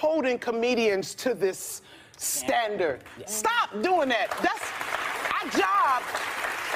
holding 0.00 0.38
comedians 0.38 1.14
to 1.14 1.34
this 1.34 1.82
standard. 2.16 3.04
Stop 3.26 3.70
doing 3.82 4.08
that. 4.08 4.30
That's 4.40 4.66
our 5.36 5.50
job. 5.60 6.02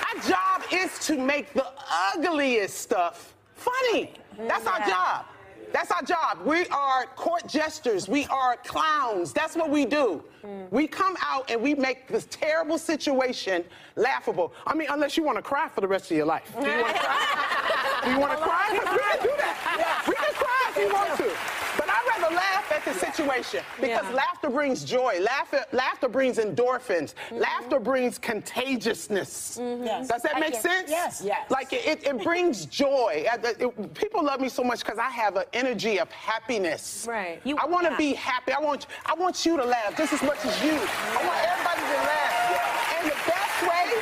Our 0.06 0.21
job 0.28 0.62
is 0.71 0.98
to 1.06 1.16
make 1.16 1.54
the 1.54 1.66
ugliest 2.14 2.76
stuff 2.76 3.35
funny. 3.54 4.13
That's 4.37 4.67
our 4.67 4.81
job. 4.81 5.24
That's 5.72 5.90
our 5.90 6.03
job. 6.03 6.45
We 6.45 6.67
are 6.67 7.06
court 7.17 7.49
jesters. 7.49 8.08
We 8.08 8.26
are 8.26 8.58
clowns. 8.58 9.32
That's 9.32 9.56
what 9.56 9.71
we 9.71 9.86
do. 9.86 10.22
Hmm. 10.42 10.64
We 10.71 10.86
come 10.86 11.17
out 11.22 11.50
and 11.50 11.63
we 11.63 11.74
make 11.74 12.06
this 12.09 12.27
terrible 12.31 12.77
situation 12.77 13.64
laughable. 13.96 14.53
I 14.67 14.74
mean, 14.74 14.88
unless 14.91 15.17
you 15.17 15.24
want 15.24 15.38
to 15.38 15.42
cry 15.42 15.68
for 15.71 15.81
the 15.81 15.88
rest 15.88 16.10
of 16.10 16.16
your 16.16 16.27
life. 16.27 16.52
Do 16.60 16.66
you 16.66 16.77
want 16.82 16.95
to 16.95 17.00
cry? 17.00 17.64
do 18.04 18.10
you 18.10 18.18
want 18.20 18.32
to 18.32 18.38
cry? 18.38 18.68
we 18.70 18.78
can 18.78 19.22
do 19.22 19.32
that. 19.38 20.04
We 20.06 20.14
can 20.14 20.34
cry 20.34 20.62
if 20.68 20.77
you 20.77 20.92
want 20.92 21.16
to. 21.16 21.64
But 21.78 21.88
I'd 21.88 22.20
rather 22.20 22.34
laugh 22.36 22.68
at 22.87 22.95
the 22.95 22.98
situation 23.01 23.61
because 23.80 24.05
Yeah. 24.05 24.11
laughter 24.15 24.51
brings 24.51 24.84
joy. 24.84 25.19
Laughter, 25.20 25.65
laughter 25.73 26.09
brings 26.09 26.38
endorphins. 26.38 27.15
Laughter 27.30 27.79
brings 27.80 28.19
contagiousness. 28.19 29.59
Yes. 29.60 30.09
Does 30.09 30.23
that 30.23 30.37
I 30.37 30.41
make 30.41 30.52
get- 30.52 30.62
sense? 30.62 30.91
yes. 30.91 31.23
Yes. 31.24 31.51
Like 31.51 31.73
it, 31.73 31.87
it, 31.87 32.07
it 32.07 32.23
brings 32.23 32.66
joy. 32.66 33.27
Uh, 33.33 33.38
it- 33.59 33.95
people 33.95 34.23
love 34.24 34.41
me 34.41 34.48
so 34.48 34.62
much 34.65 34.80
because 34.80 34.98
I 34.98 35.10
have 35.10 35.37
an 35.37 35.45
energy 35.52 35.98
of 35.98 36.10
happiness. 36.12 37.07
Right. 37.09 37.41
You- 37.45 37.57
I 37.59 37.66
want 37.66 37.87
to 37.87 37.93
yeah. 37.93 37.98
be 37.98 38.12
happy. 38.15 38.52
I 38.52 38.60
want 38.60 38.87
I 39.07 39.15
want 39.15 39.45
you 39.46 39.57
to 39.57 39.65
laugh 39.65 39.96
just 39.96 40.12
as 40.12 40.23
much 40.23 40.45
as 40.45 40.62
you. 40.65 40.73
I 40.73 41.27
want 41.27 41.38
everybody 41.48 41.80
to 41.80 42.01
laugh. 42.05 43.01
And 43.01 43.10
the 43.10 43.16
best 43.30 43.62
way, 43.62 43.95
the 43.95 44.01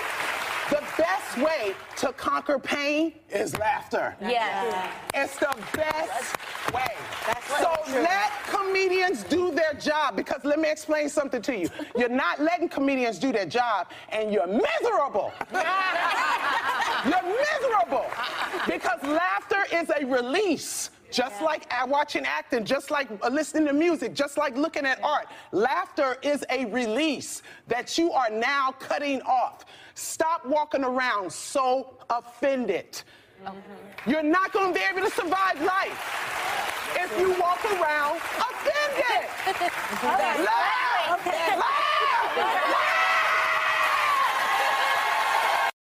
best 1.02 1.36
way 1.38 1.74
to 1.96 2.12
conquer 2.12 2.58
pain 2.58 3.12
is 3.30 3.58
laughter. 3.58 4.16
Yeah. 4.20 4.90
It's 5.14 5.36
the 5.36 5.54
best 5.74 6.36
way. 6.72 6.94
That's 7.26 7.58
so 7.58 7.74
true. 7.86 8.02
let 8.02 8.30
comedians 8.48 9.24
do 9.24 9.50
their 9.50 9.74
job 9.74 10.16
because 10.16 10.44
let 10.44 10.60
me 10.60 10.70
explain 10.70 11.08
something 11.08 11.42
to 11.42 11.58
you. 11.58 11.68
You're 11.96 12.08
not 12.08 12.40
letting 12.40 12.68
comedians 12.68 13.18
do 13.18 13.32
their 13.32 13.46
job 13.46 13.88
and 14.10 14.32
you're 14.32 14.46
miserable. 14.46 15.32
you're 15.52 17.36
miserable 17.50 18.06
because 18.66 19.02
laughter 19.02 19.64
is 19.72 19.90
a 20.00 20.06
release. 20.06 20.90
Just 21.10 21.42
like 21.42 21.66
uh, 21.70 21.86
watching 21.86 22.24
acting, 22.24 22.64
just 22.64 22.90
like 22.90 23.06
uh, 23.22 23.28
listening 23.28 23.66
to 23.66 23.74
music, 23.74 24.14
just 24.14 24.38
like 24.38 24.56
looking 24.56 24.86
at 24.86 25.02
art. 25.04 25.26
Laughter 25.52 26.16
is 26.22 26.42
a 26.48 26.64
release 26.66 27.42
that 27.68 27.98
you 27.98 28.12
are 28.12 28.30
now 28.30 28.72
cutting 28.78 29.20
off. 29.22 29.66
Stop 29.94 30.46
walking 30.46 30.84
around 30.84 31.32
so 31.32 31.98
offended. 32.08 33.02
You're 34.06 34.22
not 34.22 34.52
going 34.52 34.72
to 34.72 34.78
be 34.78 34.84
able 34.84 35.08
to 35.08 35.14
survive 35.14 35.60
life 35.60 36.00
if 36.94 37.18
you 37.18 37.30
walk 37.40 37.64
around 37.64 38.20
offended. 38.38 39.28
Laugh! 40.02 40.38
Laugh! 40.38 41.26
Laugh! 41.26 41.82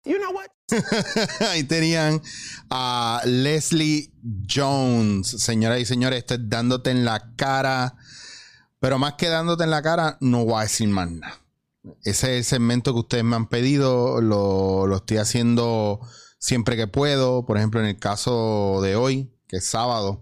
You 0.05 0.19
know 0.19 0.33
what? 0.33 0.51
Ahí 1.41 1.65
tenían 1.65 2.23
a 2.71 3.23
Leslie 3.25 4.11
Jones. 4.49 5.29
Señoras 5.29 5.81
y 5.81 5.85
señores, 5.85 6.21
esto 6.21 6.35
es 6.35 6.49
dándote 6.49 6.91
en 6.91 7.05
la 7.05 7.35
cara. 7.37 7.95
Pero 8.81 8.99
más 8.99 9.15
que 9.15 9.29
dándote 9.29 9.65
en 9.65 9.71
la 9.71 9.83
cara, 9.83 10.17
no 10.21 10.45
voy 10.47 10.61
a 10.61 10.63
decir 10.63 10.89
más 10.89 11.11
nada. 11.11 11.39
Ese 12.05 12.43
segmento 12.43 12.93
que 12.93 13.01
ustedes 13.01 13.25
me 13.25 13.37
han 13.37 13.49
pedido. 13.49 14.21
Lo, 14.21 14.87
lo 14.87 14.97
estoy 14.97 15.19
haciendo 15.19 16.01
siempre 16.39 16.77
que 16.77 16.87
puedo. 16.87 17.47
Por 17.47 17.57
ejemplo, 17.57 17.81
en 17.81 17.87
el 17.87 17.99
caso 17.99 18.81
de 18.83 18.97
hoy, 18.97 19.33
que 19.47 19.59
es 19.59 19.67
sábado. 19.67 20.21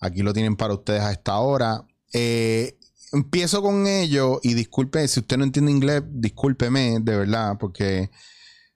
Aquí 0.00 0.22
lo 0.22 0.32
tienen 0.32 0.56
para 0.56 0.74
ustedes 0.74 1.02
a 1.02 1.12
esta 1.12 1.38
hora. 1.38 1.86
Eh, 2.12 2.78
empiezo 3.12 3.62
con 3.62 3.86
ello 3.86 4.40
y 4.42 4.54
disculpe, 4.54 5.06
si 5.08 5.20
usted 5.20 5.36
no 5.36 5.44
entiende 5.44 5.72
inglés, 5.72 6.02
discúlpeme, 6.06 6.98
de 7.00 7.16
verdad, 7.16 7.56
porque 7.58 8.10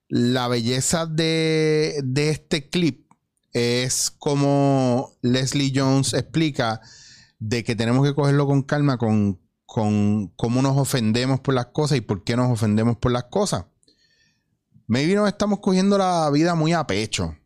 la 0.08 0.48
belleza 0.48 1.06
de, 1.06 2.00
de 2.04 2.30
este 2.30 2.68
clip 2.68 3.10
es 3.52 4.10
como 4.10 5.16
Leslie 5.22 5.72
Jones 5.74 6.14
explica 6.14 6.80
de 7.38 7.64
que 7.64 7.74
tenemos 7.74 8.06
que 8.06 8.14
cogerlo 8.14 8.46
con 8.46 8.62
calma 8.62 8.98
con, 8.98 9.39
con 9.72 10.26
cómo 10.34 10.62
nos 10.62 10.76
ofendemos 10.76 11.38
por 11.38 11.54
las 11.54 11.66
cosas 11.66 11.98
y 11.98 12.00
por 12.00 12.24
qué 12.24 12.34
nos 12.34 12.50
ofendemos 12.50 12.96
por 12.96 13.12
las 13.12 13.24
cosas. 13.24 13.66
Maybe 14.88 15.14
nos 15.14 15.28
estamos 15.28 15.60
cogiendo 15.60 15.96
la 15.96 16.28
vida 16.30 16.56
muy 16.56 16.72
a 16.72 16.84
pecho. 16.88 17.36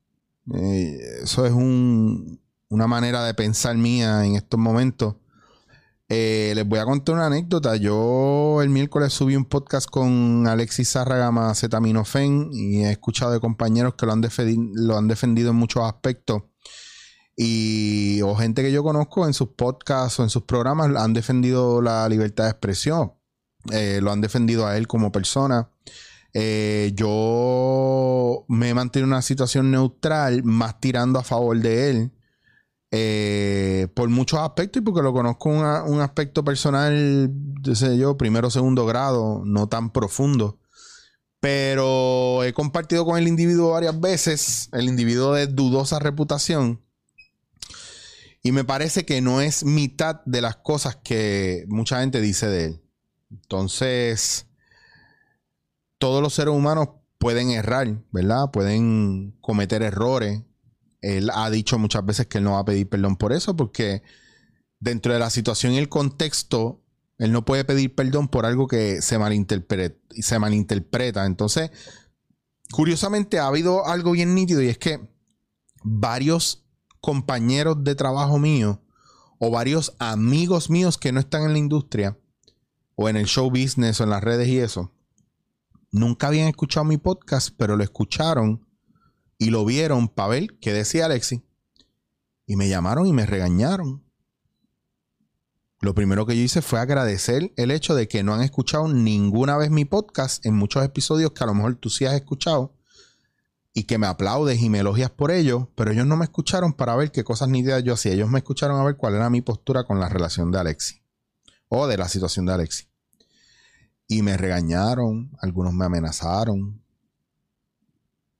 Eh, 0.54 0.98
eso 1.22 1.44
es 1.44 1.52
un- 1.52 2.40
una 2.70 2.86
manera 2.86 3.24
de 3.26 3.34
pensar 3.34 3.76
mía 3.76 4.24
en 4.24 4.36
estos 4.36 4.58
momentos. 4.58 5.16
Eh, 6.08 6.52
les 6.54 6.66
voy 6.66 6.78
a 6.78 6.86
contar 6.86 7.14
una 7.14 7.26
anécdota. 7.26 7.76
Yo 7.76 8.62
el 8.62 8.70
miércoles 8.70 9.12
subí 9.12 9.36
un 9.36 9.44
podcast 9.44 9.86
con 9.90 10.46
Alexis 10.46 10.92
Zárraga 10.92 11.28
Acetaminofén 11.50 12.48
y 12.52 12.84
he 12.84 12.90
escuchado 12.90 13.32
de 13.32 13.40
compañeros 13.40 13.96
que 13.96 14.06
lo 14.06 14.12
han, 14.12 14.22
lo 14.74 14.96
han 14.96 15.08
defendido 15.08 15.50
en 15.50 15.56
muchos 15.56 15.82
aspectos. 15.84 16.42
Y 17.36 18.22
o 18.22 18.34
gente 18.36 18.62
que 18.62 18.70
yo 18.72 18.82
conozco 18.84 19.26
en 19.26 19.34
sus 19.34 19.48
podcasts 19.50 20.20
o 20.20 20.22
en 20.22 20.30
sus 20.30 20.44
programas 20.44 20.94
han 20.96 21.12
defendido 21.14 21.82
la 21.82 22.08
libertad 22.08 22.44
de 22.44 22.50
expresión. 22.50 23.12
Eh, 23.72 24.00
lo 24.02 24.12
han 24.12 24.20
defendido 24.20 24.66
a 24.66 24.76
él 24.76 24.86
como 24.86 25.10
persona. 25.12 25.70
Eh, 26.32 26.92
yo 26.94 28.44
me 28.48 28.70
he 28.70 28.74
mantenido 28.74 29.06
en 29.06 29.12
una 29.14 29.22
situación 29.22 29.70
neutral, 29.70 30.42
más 30.44 30.80
tirando 30.80 31.18
a 31.18 31.24
favor 31.24 31.58
de 31.60 31.90
él. 31.90 32.12
eh, 32.96 33.88
por 33.94 34.08
muchos 34.08 34.38
aspectos 34.38 34.80
y 34.80 34.84
porque 34.84 35.02
lo 35.02 35.12
conozco 35.12 35.48
un, 35.48 35.64
a- 35.64 35.82
un 35.84 36.00
aspecto 36.00 36.44
personal, 36.44 37.28
yo 37.62 37.74
sé 37.74 37.98
yo, 37.98 38.16
primero, 38.16 38.50
segundo 38.50 38.86
grado, 38.86 39.42
no 39.44 39.68
tan 39.68 39.90
profundo. 39.90 40.58
Pero 41.40 42.42
he 42.44 42.52
compartido 42.54 43.04
con 43.04 43.18
el 43.18 43.28
individuo 43.28 43.72
varias 43.72 44.00
veces, 44.00 44.68
el 44.72 44.84
individuo 44.88 45.34
de 45.34 45.46
dudosa 45.46 45.98
reputación. 45.98 46.80
Y 48.46 48.52
me 48.52 48.62
parece 48.62 49.06
que 49.06 49.22
no 49.22 49.40
es 49.40 49.64
mitad 49.64 50.20
de 50.26 50.42
las 50.42 50.56
cosas 50.56 50.96
que 50.96 51.64
mucha 51.66 52.00
gente 52.00 52.20
dice 52.20 52.46
de 52.46 52.64
él. 52.66 52.82
Entonces, 53.30 54.46
todos 55.96 56.22
los 56.22 56.34
seres 56.34 56.52
humanos 56.52 56.90
pueden 57.16 57.50
errar, 57.52 58.02
¿verdad? 58.12 58.50
Pueden 58.52 59.34
cometer 59.40 59.82
errores. 59.82 60.42
Él 61.00 61.30
ha 61.32 61.48
dicho 61.48 61.78
muchas 61.78 62.04
veces 62.04 62.26
que 62.26 62.36
él 62.36 62.44
no 62.44 62.52
va 62.52 62.58
a 62.58 62.64
pedir 62.66 62.86
perdón 62.86 63.16
por 63.16 63.32
eso, 63.32 63.56
porque 63.56 64.02
dentro 64.78 65.14
de 65.14 65.20
la 65.20 65.30
situación 65.30 65.72
y 65.72 65.78
el 65.78 65.88
contexto, 65.88 66.82
él 67.16 67.32
no 67.32 67.46
puede 67.46 67.64
pedir 67.64 67.94
perdón 67.94 68.28
por 68.28 68.44
algo 68.44 68.68
que 68.68 69.00
se 69.00 69.16
malinterpreta. 69.18 69.96
Se 70.20 70.38
malinterpreta. 70.38 71.24
Entonces, 71.24 71.70
curiosamente, 72.70 73.38
ha 73.38 73.46
habido 73.46 73.86
algo 73.86 74.10
bien 74.12 74.34
nítido 74.34 74.60
y 74.60 74.68
es 74.68 74.76
que 74.76 75.00
varios 75.82 76.63
compañeros 77.04 77.84
de 77.84 77.94
trabajo 77.94 78.38
mío 78.38 78.80
o 79.38 79.50
varios 79.50 79.94
amigos 79.98 80.70
míos 80.70 80.96
que 80.96 81.12
no 81.12 81.20
están 81.20 81.42
en 81.42 81.52
la 81.52 81.58
industria 81.58 82.18
o 82.94 83.10
en 83.10 83.16
el 83.16 83.26
show 83.26 83.50
business 83.50 84.00
o 84.00 84.04
en 84.04 84.10
las 84.10 84.24
redes 84.24 84.48
y 84.48 84.58
eso, 84.58 84.90
nunca 85.92 86.28
habían 86.28 86.48
escuchado 86.48 86.86
mi 86.86 86.96
podcast, 86.96 87.50
pero 87.58 87.76
lo 87.76 87.84
escucharon 87.84 88.66
y 89.36 89.50
lo 89.50 89.66
vieron 89.66 90.08
para 90.08 90.30
ver 90.30 90.58
qué 90.60 90.72
decía 90.72 91.04
Alexi. 91.04 91.42
Y 92.46 92.56
me 92.56 92.70
llamaron 92.70 93.06
y 93.06 93.12
me 93.12 93.26
regañaron. 93.26 94.02
Lo 95.82 95.94
primero 95.94 96.24
que 96.24 96.38
yo 96.38 96.42
hice 96.42 96.62
fue 96.62 96.80
agradecer 96.80 97.52
el 97.58 97.70
hecho 97.70 97.94
de 97.94 98.08
que 98.08 98.22
no 98.22 98.32
han 98.32 98.40
escuchado 98.40 98.88
ninguna 98.88 99.58
vez 99.58 99.70
mi 99.70 99.84
podcast 99.84 100.46
en 100.46 100.54
muchos 100.54 100.82
episodios 100.82 101.32
que 101.32 101.44
a 101.44 101.48
lo 101.48 101.54
mejor 101.54 101.74
tú 101.74 101.90
sí 101.90 102.06
has 102.06 102.14
escuchado 102.14 102.74
y 103.74 103.84
que 103.84 103.98
me 103.98 104.06
aplaudes 104.06 104.62
y 104.62 104.70
me 104.70 104.78
elogias 104.78 105.10
por 105.10 105.32
ello, 105.32 105.68
pero 105.74 105.90
ellos 105.90 106.06
no 106.06 106.16
me 106.16 106.24
escucharon 106.24 106.72
para 106.72 106.94
ver 106.94 107.10
qué 107.10 107.24
cosas 107.24 107.48
nítidas 107.48 107.82
yo 107.82 107.94
hacía. 107.94 108.12
Ellos 108.12 108.30
me 108.30 108.38
escucharon 108.38 108.80
a 108.80 108.84
ver 108.84 108.96
cuál 108.96 109.16
era 109.16 109.28
mi 109.28 109.42
postura 109.42 109.82
con 109.82 109.98
la 109.98 110.08
relación 110.08 110.52
de 110.52 110.60
Alexi 110.60 111.02
o 111.68 111.88
de 111.88 111.98
la 111.98 112.08
situación 112.08 112.46
de 112.46 112.52
Alexi. 112.52 112.86
Y 114.06 114.22
me 114.22 114.36
regañaron, 114.36 115.32
algunos 115.40 115.74
me 115.74 115.84
amenazaron, 115.86 116.80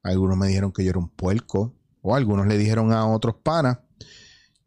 algunos 0.05 0.37
me 0.37 0.47
dijeron 0.47 0.73
que 0.73 0.85
yo 0.85 0.91
era 0.91 1.01
un 1.01 1.09
puerco, 1.09 1.75
o 2.01 2.15
algunos 2.15 2.47
le 2.47 2.57
dijeron 2.57 2.93
a 2.93 3.07
otros 3.07 3.35
panas 3.43 3.79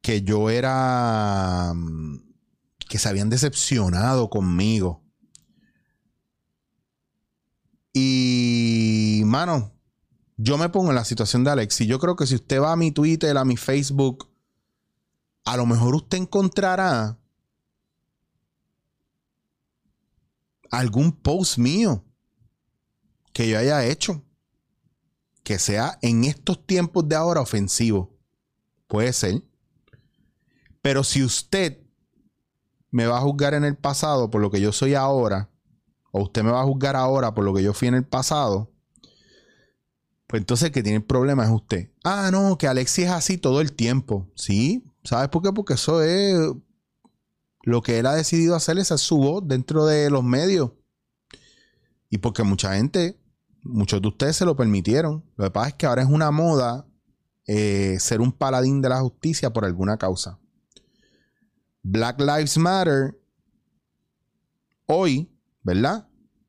que 0.02 0.22
yo 0.22 0.50
era. 0.50 1.72
mm, 1.74 2.28
que 2.90 2.98
se 2.98 3.10
habían 3.10 3.30
decepcionado 3.30 4.30
conmigo. 4.30 5.04
Y, 7.94 9.24
mano, 9.26 9.77
yo 10.38 10.58
me 10.58 10.70
pongo 10.70 10.90
en 10.90 10.96
la 10.96 11.06
situación 11.06 11.44
de 11.44 11.52
Alex. 11.52 11.82
Y 11.82 11.88
yo 11.88 12.00
creo 12.00 12.16
que 12.16 12.28
si 12.28 12.36
usted 12.36 12.62
va 12.62 12.72
a 12.72 12.78
mi 12.78 12.92
Twitter, 12.92 13.36
a 13.38 13.44
mi 13.44 13.58
Facebook, 13.58 14.30
a 15.44 15.58
lo 15.58 15.66
mejor 15.66 15.96
usted 15.96 16.20
encontrará 16.20 17.18
algún 20.70 21.12
post 21.12 21.58
mío 21.58 22.04
que 23.34 23.50
yo 23.50 23.58
haya 23.58 23.86
hecho 23.86 24.24
que 25.44 25.60
sea 25.60 25.98
en 26.02 26.26
estos 26.26 26.66
tiempos 26.66 27.08
de 27.08 27.16
ahora 27.16 27.42
ofensivo. 27.42 28.14
Puede 28.88 29.14
ser. 29.14 29.44
Pero 30.82 31.04
si 31.04 31.24
usted 31.24 31.82
me 32.92 33.08
va 33.08 33.18
a 33.18 33.22
juzgar 33.22 33.54
en 33.54 33.64
el 33.64 33.78
pasado 33.78 34.30
por 34.30 34.42
lo 34.42 34.52
que 34.52 34.60
yo 34.60 34.72
soy 34.72 34.94
ahora, 34.94 35.50
o 36.12 36.24
usted 36.24 36.44
me 36.44 36.52
va 36.52 36.62
a 36.62 36.66
juzgar 36.66 36.96
ahora 36.96 37.34
por 37.34 37.44
lo 37.44 37.54
que 37.54 37.64
yo 37.64 37.74
fui 37.74 37.88
en 37.88 37.96
el 37.96 38.06
pasado, 38.06 38.74
pues 40.28 40.42
entonces 40.42 40.72
que 40.72 40.84
tiene 40.84 40.98
el 40.98 41.04
problema 41.04 41.46
es 41.46 41.52
usted. 41.52 41.90
Ah, 42.04 42.30
no, 42.32 42.58
que 42.58 42.68
Alexis 42.68 43.06
es 43.06 43.12
así 43.12 43.38
todo 43.38 43.62
el 43.62 43.72
tiempo. 43.72 44.30
Sí, 44.36 44.86
¿sabes 45.04 45.30
por 45.30 45.42
qué? 45.42 45.54
Porque 45.54 45.76
eso 45.76 46.04
es 46.04 46.38
lo 47.64 47.82
que 47.82 48.00
él 48.00 48.06
ha 48.06 48.14
decidido 48.14 48.56
hacer, 48.56 48.78
esa 48.78 48.96
es 48.96 49.02
su 49.02 49.18
voz 49.18 49.48
dentro 49.48 49.86
de 49.86 50.10
los 50.10 50.24
medios. 50.24 50.72
Y 52.10 52.18
porque 52.20 52.44
mucha 52.44 52.76
gente, 52.76 53.20
muchos 53.64 54.02
de 54.02 54.08
ustedes 54.10 54.36
se 54.36 54.46
lo 54.46 54.56
permitieron. 54.56 55.24
Lo 55.38 55.46
que 55.46 55.52
pasa 55.52 55.70
es 55.70 55.74
que 55.76 55.86
ahora 55.86 56.02
es 56.02 56.10
una 56.10 56.32
moda 56.32 56.88
eh, 57.46 57.98
ser 58.00 58.20
un 58.20 58.34
paladín 58.34 58.82
de 58.82 58.90
la 58.90 59.00
justicia 59.00 59.52
por 59.52 59.64
alguna 59.64 59.98
causa. 59.98 60.40
Black 61.84 62.20
Lives 62.20 62.58
Matter 62.58 63.18
hoy, 64.86 65.32
¿verdad? 65.64 66.08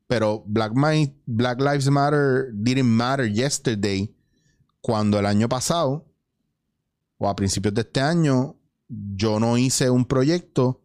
Pero 0.09 0.43
Black, 0.47 0.73
Lives 0.75 1.91
Matter 1.91 2.51
didn't 2.53 2.89
matter 2.89 3.31
yesterday 3.31 4.13
cuando 4.81 5.19
el 5.19 5.27
año 5.27 5.49
pasado 5.49 6.07
o 7.19 7.29
a 7.29 7.37
principios 7.37 7.75
de 7.75 7.83
este 7.83 8.01
año 8.01 8.57
yo 8.89 9.39
no 9.39 9.59
hice 9.59 9.91
un 9.91 10.07
proyecto 10.07 10.83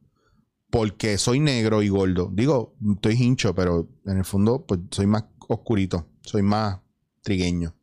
porque 0.70 1.18
soy 1.18 1.40
negro 1.40 1.81
y 1.81 1.90
gordo. 1.90 2.30
Digo, 2.34 2.75
estoy 2.96 3.14
hincho, 3.14 3.56
pero 3.56 3.88
en 4.06 4.18
el 4.18 4.25
fondo 4.25 4.66
pues 4.66 4.81
soy 4.92 5.08
más 5.08 5.24
oscurito, 5.48 6.06
soy 6.22 6.42
más 6.42 6.80
trigueño. 7.22 7.74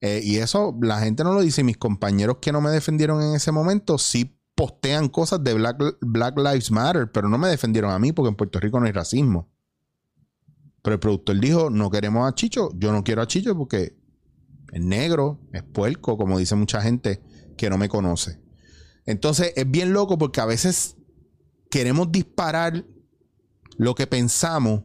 Eh, 0.00 0.20
y 0.22 0.36
eso 0.36 0.78
la 0.80 1.00
gente 1.00 1.24
no 1.24 1.34
lo 1.34 1.40
dice. 1.40 1.64
Mis 1.64 1.78
compañeros 1.78 2.36
que 2.40 2.52
no 2.52 2.60
me 2.60 2.70
defendieron 2.70 3.20
en 3.22 3.34
ese 3.34 3.50
momento 3.50 3.98
sí 3.98 4.38
postean 4.54 5.08
cosas 5.08 5.42
de 5.42 5.54
Black 5.54 6.38
Lives 6.38 6.70
Matter, 6.70 7.10
pero 7.10 7.28
no 7.28 7.38
me 7.38 7.48
defendieron 7.48 7.90
a 7.90 7.98
mí 7.98 8.12
porque 8.12 8.28
en 8.28 8.36
Puerto 8.36 8.60
Rico 8.60 8.78
no 8.78 8.86
hay 8.86 8.92
racismo. 8.92 9.48
Pero 10.82 10.94
el 10.94 11.00
productor 11.00 11.38
dijo, 11.38 11.70
no 11.70 11.90
queremos 11.90 12.28
a 12.28 12.34
Chicho, 12.34 12.70
yo 12.76 12.92
no 12.92 13.04
quiero 13.04 13.22
a 13.22 13.26
Chicho 13.26 13.56
porque 13.56 13.96
es 14.72 14.80
negro, 14.80 15.40
es 15.52 15.62
puerco, 15.62 16.16
como 16.16 16.38
dice 16.38 16.54
mucha 16.54 16.80
gente 16.80 17.22
que 17.56 17.68
no 17.68 17.76
me 17.76 17.88
conoce. 17.88 18.40
Entonces 19.04 19.52
es 19.56 19.70
bien 19.70 19.92
loco 19.92 20.18
porque 20.18 20.40
a 20.40 20.46
veces 20.46 20.96
queremos 21.70 22.10
disparar 22.12 22.84
lo 23.76 23.94
que 23.94 24.06
pensamos, 24.06 24.84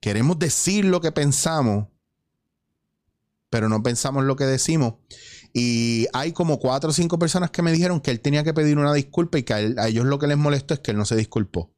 queremos 0.00 0.38
decir 0.38 0.84
lo 0.84 1.00
que 1.00 1.12
pensamos, 1.12 1.88
pero 3.50 3.68
no 3.68 3.82
pensamos 3.82 4.24
lo 4.24 4.36
que 4.36 4.44
decimos. 4.44 4.94
Y 5.52 6.06
hay 6.12 6.32
como 6.32 6.60
cuatro 6.60 6.90
o 6.90 6.92
cinco 6.92 7.18
personas 7.18 7.50
que 7.50 7.62
me 7.62 7.72
dijeron 7.72 8.00
que 8.00 8.12
él 8.12 8.20
tenía 8.20 8.44
que 8.44 8.54
pedir 8.54 8.78
una 8.78 8.94
disculpa 8.94 9.38
y 9.38 9.42
que 9.42 9.54
a, 9.54 9.88
ellos 9.88 10.06
lo 10.06 10.18
que 10.18 10.28
les 10.28 10.38
molestó 10.38 10.74
es 10.74 10.80
que 10.80 10.92
él 10.92 10.96
no 10.96 11.04
se 11.04 11.16
disculpó. 11.16 11.74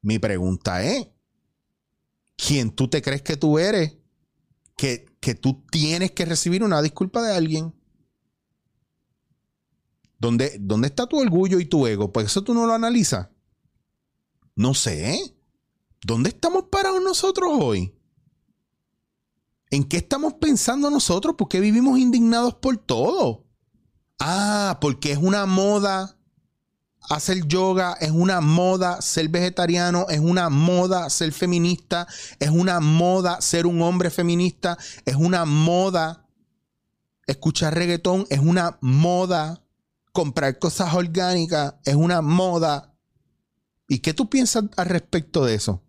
Mi 0.00 0.18
pregunta 0.18 0.84
es, 0.84 1.08
¿quién 2.44 2.70
tú 2.70 2.88
te 2.88 3.00
crees 3.02 3.22
que 3.22 3.36
tú 3.36 3.58
eres? 3.58 3.96
Que, 4.76 5.06
que 5.20 5.34
tú 5.34 5.62
tienes 5.70 6.10
que 6.12 6.24
recibir 6.24 6.64
una 6.64 6.82
disculpa 6.82 7.22
de 7.22 7.34
alguien. 7.34 7.74
¿Dónde, 10.18 10.56
¿Dónde 10.60 10.88
está 10.88 11.06
tu 11.06 11.18
orgullo 11.18 11.60
y 11.60 11.66
tu 11.66 11.86
ego? 11.86 12.12
Pues 12.12 12.26
eso 12.26 12.42
tú 12.42 12.54
no 12.54 12.66
lo 12.66 12.72
analizas. 12.72 13.28
No 14.56 14.74
sé. 14.74 15.36
¿Dónde 16.04 16.30
estamos 16.30 16.64
parados 16.64 17.02
nosotros 17.02 17.50
hoy? 17.60 17.94
¿En 19.70 19.84
qué 19.84 19.98
estamos 19.98 20.34
pensando 20.34 20.90
nosotros? 20.90 21.36
¿Por 21.36 21.48
qué 21.48 21.60
vivimos 21.60 21.98
indignados 21.98 22.54
por 22.54 22.76
todo? 22.76 23.46
Ah, 24.18 24.78
porque 24.80 25.12
es 25.12 25.18
una 25.18 25.46
moda 25.46 26.18
hacer 27.10 27.46
yoga, 27.46 27.96
es 28.00 28.10
una 28.10 28.40
moda 28.40 29.00
ser 29.02 29.28
vegetariano, 29.28 30.06
es 30.08 30.20
una 30.20 30.48
moda 30.48 31.10
ser 31.10 31.32
feminista, 31.32 32.06
es 32.38 32.50
una 32.50 32.80
moda 32.80 33.40
ser 33.40 33.66
un 33.66 33.82
hombre 33.82 34.10
feminista, 34.10 34.78
es 35.04 35.16
una 35.16 35.44
moda 35.44 36.26
escuchar 37.26 37.74
reggaetón, 37.74 38.26
es 38.30 38.40
una 38.40 38.78
moda 38.80 39.62
comprar 40.12 40.58
cosas 40.58 40.94
orgánicas 40.94 41.74
es 41.84 41.94
una 41.94 42.22
moda. 42.22 42.94
¿Y 43.88 43.98
qué 43.98 44.14
tú 44.14 44.28
piensas 44.28 44.64
al 44.76 44.86
respecto 44.86 45.44
de 45.44 45.54
eso? 45.54 45.82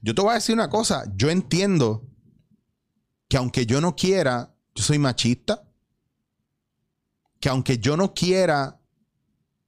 Yo 0.00 0.14
te 0.14 0.22
voy 0.22 0.32
a 0.32 0.34
decir 0.34 0.54
una 0.54 0.68
cosa, 0.68 1.04
yo 1.14 1.30
entiendo 1.30 2.08
que 3.28 3.36
aunque 3.36 3.66
yo 3.66 3.80
no 3.80 3.94
quiera, 3.94 4.54
yo 4.74 4.82
soy 4.82 4.98
machista, 4.98 5.62
que 7.40 7.48
aunque 7.48 7.78
yo 7.78 7.96
no 7.96 8.12
quiera, 8.12 8.80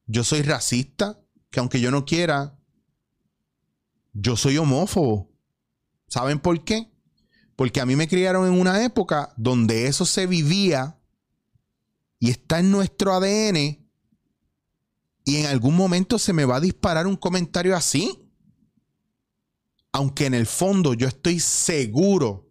yo 0.06 0.24
soy 0.24 0.42
racista, 0.42 1.20
que 1.50 1.60
aunque 1.60 1.80
yo 1.80 1.90
no 1.90 2.04
quiera, 2.04 2.58
yo 4.12 4.36
soy 4.36 4.58
homófobo. 4.58 5.32
¿Saben 6.08 6.38
por 6.38 6.64
qué? 6.64 6.92
Porque 7.56 7.80
a 7.80 7.86
mí 7.86 7.96
me 7.96 8.08
criaron 8.08 8.46
en 8.46 8.60
una 8.60 8.84
época 8.84 9.32
donde 9.36 9.86
eso 9.86 10.04
se 10.04 10.26
vivía 10.26 11.00
y 12.18 12.30
está 12.30 12.58
en 12.58 12.70
nuestro 12.70 13.12
ADN 13.12 13.84
y 15.24 15.36
en 15.36 15.46
algún 15.46 15.74
momento 15.74 16.18
se 16.18 16.32
me 16.32 16.44
va 16.44 16.56
a 16.56 16.60
disparar 16.60 17.06
un 17.06 17.16
comentario 17.16 17.74
así. 17.76 18.30
Aunque 19.92 20.26
en 20.26 20.34
el 20.34 20.46
fondo 20.46 20.94
yo 20.94 21.06
estoy 21.06 21.40
seguro 21.40 22.50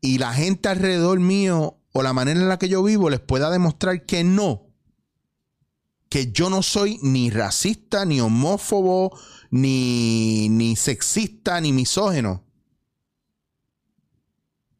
y 0.00 0.18
la 0.18 0.32
gente 0.34 0.68
alrededor 0.68 1.20
mío 1.20 1.80
o 1.92 2.02
la 2.02 2.12
manera 2.12 2.40
en 2.40 2.48
la 2.48 2.58
que 2.58 2.68
yo 2.68 2.82
vivo 2.82 3.10
les 3.10 3.20
pueda 3.20 3.50
demostrar 3.50 4.04
que 4.04 4.24
no. 4.24 4.69
Yo 6.32 6.50
no 6.50 6.62
soy 6.62 6.98
ni 7.02 7.30
racista, 7.30 8.04
ni 8.04 8.20
homófobo, 8.20 9.18
ni, 9.50 10.48
ni 10.48 10.76
sexista, 10.76 11.60
ni 11.60 11.72
misógeno. 11.72 12.44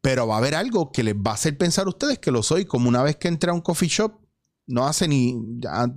Pero 0.01 0.27
va 0.27 0.35
a 0.35 0.37
haber 0.39 0.55
algo 0.55 0.91
que 0.91 1.03
les 1.03 1.15
va 1.15 1.31
a 1.31 1.33
hacer 1.35 1.57
pensar 1.57 1.85
a 1.85 1.89
ustedes 1.89 2.19
que 2.19 2.31
lo 2.31 2.41
soy, 2.43 2.65
como 2.65 2.89
una 2.89 3.03
vez 3.03 3.17
que 3.17 3.27
entré 3.27 3.51
a 3.51 3.53
un 3.53 3.61
coffee 3.61 3.87
shop, 3.87 4.13
no 4.67 4.87
hace 4.87 5.07
ni, 5.07 5.35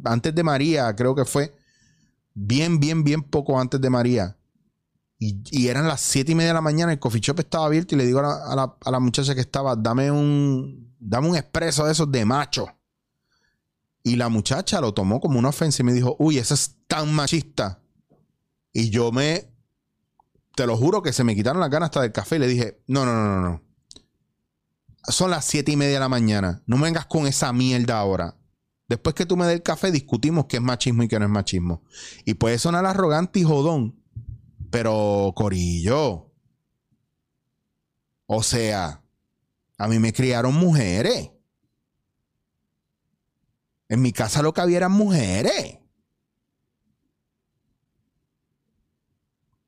antes 0.04 0.34
de 0.34 0.42
María, 0.42 0.94
creo 0.94 1.14
que 1.14 1.24
fue, 1.24 1.54
bien, 2.34 2.80
bien, 2.80 3.04
bien 3.04 3.22
poco 3.22 3.58
antes 3.58 3.80
de 3.80 3.90
María. 3.90 4.36
Y, 5.18 5.68
eran 5.68 5.88
las 5.88 6.02
siete 6.02 6.32
y 6.32 6.34
media 6.34 6.48
de 6.48 6.54
la 6.54 6.60
mañana, 6.60 6.92
el 6.92 6.98
coffee 6.98 7.20
shop 7.20 7.40
estaba 7.40 7.66
abierto 7.66 7.94
y 7.94 7.98
le 7.98 8.04
digo 8.04 8.18
a 8.18 8.54
la, 8.54 8.76
a 8.78 8.90
la, 8.90 9.00
muchacha 9.00 9.34
que 9.34 9.40
estaba, 9.40 9.74
dame 9.74 10.10
un, 10.10 10.94
dame 10.98 11.28
un 11.28 11.36
expreso 11.36 11.86
de 11.86 11.92
esos 11.92 12.10
de 12.10 12.24
macho. 12.26 12.66
Y 14.04 14.16
la 14.16 14.28
muchacha 14.28 14.80
lo 14.80 14.94
tomó 14.94 15.20
como 15.20 15.38
una 15.38 15.48
ofensa 15.48 15.82
y 15.82 15.86
me 15.86 15.92
dijo, 15.92 16.14
uy, 16.20 16.38
eso 16.38 16.54
es 16.54 16.76
tan 16.86 17.12
machista. 17.12 17.82
Y 18.72 18.90
yo 18.90 19.10
me, 19.10 19.50
te 20.54 20.66
lo 20.66 20.76
juro 20.76 21.02
que 21.02 21.12
se 21.12 21.24
me 21.24 21.34
quitaron 21.34 21.60
las 21.60 21.70
ganas 21.70 21.88
hasta 21.88 22.02
del 22.02 22.12
café 22.12 22.36
y 22.36 22.38
le 22.38 22.46
dije, 22.46 22.82
no, 22.86 23.04
no, 23.04 23.14
no, 23.14 23.40
no, 23.40 23.40
no 23.40 23.64
son 25.08 25.30
las 25.30 25.44
siete 25.44 25.72
y 25.72 25.76
media 25.76 25.94
de 25.94 26.00
la 26.00 26.08
mañana. 26.08 26.62
No 26.66 26.76
me 26.76 26.84
vengas 26.84 27.06
con 27.06 27.26
esa 27.26 27.52
mierda 27.52 27.98
ahora. 27.98 28.36
Después 28.88 29.14
que 29.14 29.26
tú 29.26 29.36
me 29.36 29.46
des 29.46 29.56
el 29.56 29.62
café, 29.62 29.90
discutimos 29.90 30.46
qué 30.46 30.56
es 30.56 30.62
machismo 30.62 31.02
y 31.02 31.08
qué 31.08 31.18
no 31.18 31.24
es 31.24 31.30
machismo. 31.30 31.82
Y 32.24 32.34
puede 32.34 32.58
sonar 32.58 32.84
arrogante 32.86 33.40
y 33.40 33.44
jodón. 33.44 34.00
Pero, 34.70 35.32
Corillo. 35.34 36.30
O 38.26 38.42
sea, 38.42 39.02
a 39.78 39.88
mí 39.88 39.98
me 39.98 40.12
criaron 40.12 40.54
mujeres. 40.54 41.30
En 43.88 44.02
mi 44.02 44.12
casa 44.12 44.42
lo 44.42 44.52
que 44.52 44.60
había 44.60 44.78
eran 44.78 44.92
mujeres. 44.92 45.78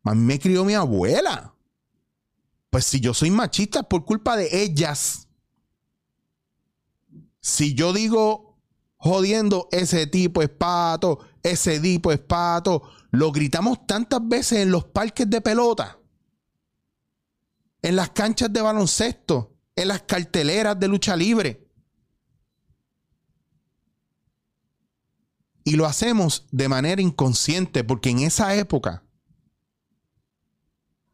A 0.04 0.14
mí 0.14 0.23
me 0.23 0.38
crió 0.38 0.64
mi 0.64 0.75
abuela. 0.75 1.54
Pues 2.70 2.85
si 2.85 3.00
yo 3.00 3.14
soy 3.14 3.30
machista 3.30 3.80
es 3.80 3.87
por 3.87 4.04
culpa 4.04 4.37
de 4.37 4.62
ellas 4.62 5.26
si 7.46 7.75
yo 7.75 7.92
digo 7.92 8.58
jodiendo 8.96 9.68
ese 9.70 10.08
tipo 10.08 10.42
es 10.42 10.49
pato, 10.49 11.20
ese 11.44 11.78
tipo 11.78 12.11
es 12.11 12.18
pato, 12.18 12.82
lo 13.12 13.30
gritamos 13.30 13.87
tantas 13.87 14.26
veces 14.26 14.58
en 14.58 14.73
los 14.73 14.87
parques 14.87 15.30
de 15.30 15.40
pelota, 15.40 15.96
en 17.82 17.94
las 17.94 18.11
canchas 18.11 18.52
de 18.52 18.61
baloncesto, 18.61 19.54
en 19.76 19.87
las 19.87 20.02
carteleras 20.02 20.80
de 20.80 20.88
lucha 20.88 21.14
libre. 21.14 21.65
Y 25.66 25.76
lo 25.76 25.85
hacemos 25.85 26.46
de 26.50 26.70
manera 26.70 27.02
inconsciente 27.02 27.85
porque 27.85 28.08
en 28.08 28.20
esa 28.20 28.54
época, 28.54 29.02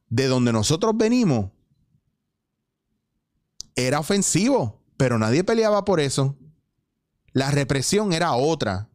de 0.08 0.28
donde 0.28 0.52
nosotros 0.52 0.92
venimos, 0.96 1.50
era 3.74 3.98
ofensivo 3.98 4.82
pero 5.02 5.18
nadie 5.18 5.42
peleaba 5.42 5.84
por 5.84 5.98
eso. 5.98 6.38
La 7.32 7.50
represión 7.50 8.12
era 8.12 8.34
otra. 8.34 8.88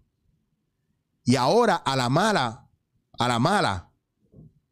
Y 1.25 1.35
ahora, 1.35 1.75
a 1.75 1.97
la 1.97 2.07
mala, 2.07 2.69
a 3.19 3.27
la 3.27 3.39
mala, 3.39 3.91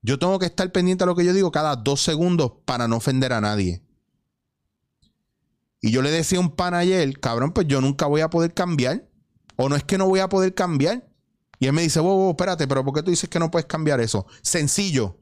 yo 0.01 0.18
tengo 0.18 0.39
que 0.39 0.46
estar 0.46 0.72
pendiente 0.72 1.04
a 1.04 1.08
lo 1.08 1.13
que 1.13 1.25
yo 1.25 1.34
digo 1.34 1.51
cada 1.51 1.75
dos 1.75 2.01
segundos 2.01 2.54
para 2.63 2.88
no 2.88 2.96
ofender 2.96 3.34
a 3.34 3.42
nadie. 3.42 3.84
Y 5.82 5.92
yo 5.92 6.01
le 6.01 6.10
decía 6.10 6.38
a 6.38 6.42
un 6.42 6.56
pan 6.56 6.74
ayer, 6.74 7.20
cabrón, 7.20 7.51
pues 7.51 7.68
yo 7.68 7.82
nunca 7.82 8.06
voy 8.06 8.22
a 8.22 8.30
poder 8.30 8.54
cambiar. 8.54 9.06
O 9.56 9.70
no 9.70 9.76
es 9.76 9.84
que 9.84 9.98
no 9.98 10.08
voy 10.08 10.20
a 10.20 10.30
poder 10.30 10.54
cambiar. 10.54 11.08
Y 11.60 11.68
él 11.68 11.74
me 11.74 11.82
dice, 11.82 12.00
wow, 12.00 12.16
wow, 12.16 12.30
espérate, 12.32 12.68
pero 12.68 12.84
¿por 12.84 12.94
qué 12.94 13.04
tú 13.04 13.12
dices 13.12 13.30
que 13.30 13.40
no 13.40 13.52
puedes 13.52 13.66
cambiar 13.66 14.02
eso? 14.02 14.26
Sencillo. 14.42 15.20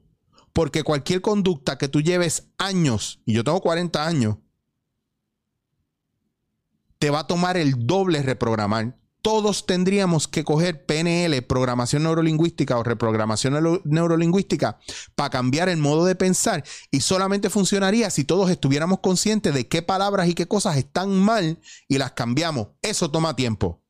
Porque 0.52 0.82
cualquier 0.82 1.20
conducta 1.20 1.78
que 1.78 1.88
tú 1.88 2.00
lleves 2.00 2.48
años, 2.58 3.20
y 3.24 3.34
yo 3.34 3.44
tengo 3.44 3.60
40 3.60 4.06
años, 4.06 4.36
te 6.98 7.10
va 7.10 7.20
a 7.20 7.26
tomar 7.26 7.56
el 7.56 7.86
doble 7.86 8.22
reprogramar. 8.22 8.98
Todos 9.20 9.66
tendríamos 9.66 10.28
que 10.28 10.44
coger 10.44 10.86
PNL, 10.86 11.42
programación 11.42 12.02
neurolingüística 12.02 12.78
o 12.78 12.82
reprogramación 12.82 13.80
neurolingüística, 13.84 14.78
para 15.14 15.30
cambiar 15.30 15.68
el 15.68 15.78
modo 15.78 16.04
de 16.04 16.14
pensar. 16.14 16.62
Y 16.90 17.00
solamente 17.00 17.50
funcionaría 17.50 18.10
si 18.10 18.24
todos 18.24 18.50
estuviéramos 18.50 19.00
conscientes 19.00 19.54
de 19.54 19.66
qué 19.66 19.82
palabras 19.82 20.28
y 20.28 20.34
qué 20.34 20.46
cosas 20.46 20.76
están 20.76 21.18
mal 21.18 21.60
y 21.88 21.98
las 21.98 22.12
cambiamos. 22.12 22.68
Eso 22.82 23.10
toma 23.10 23.36
tiempo. 23.36 23.83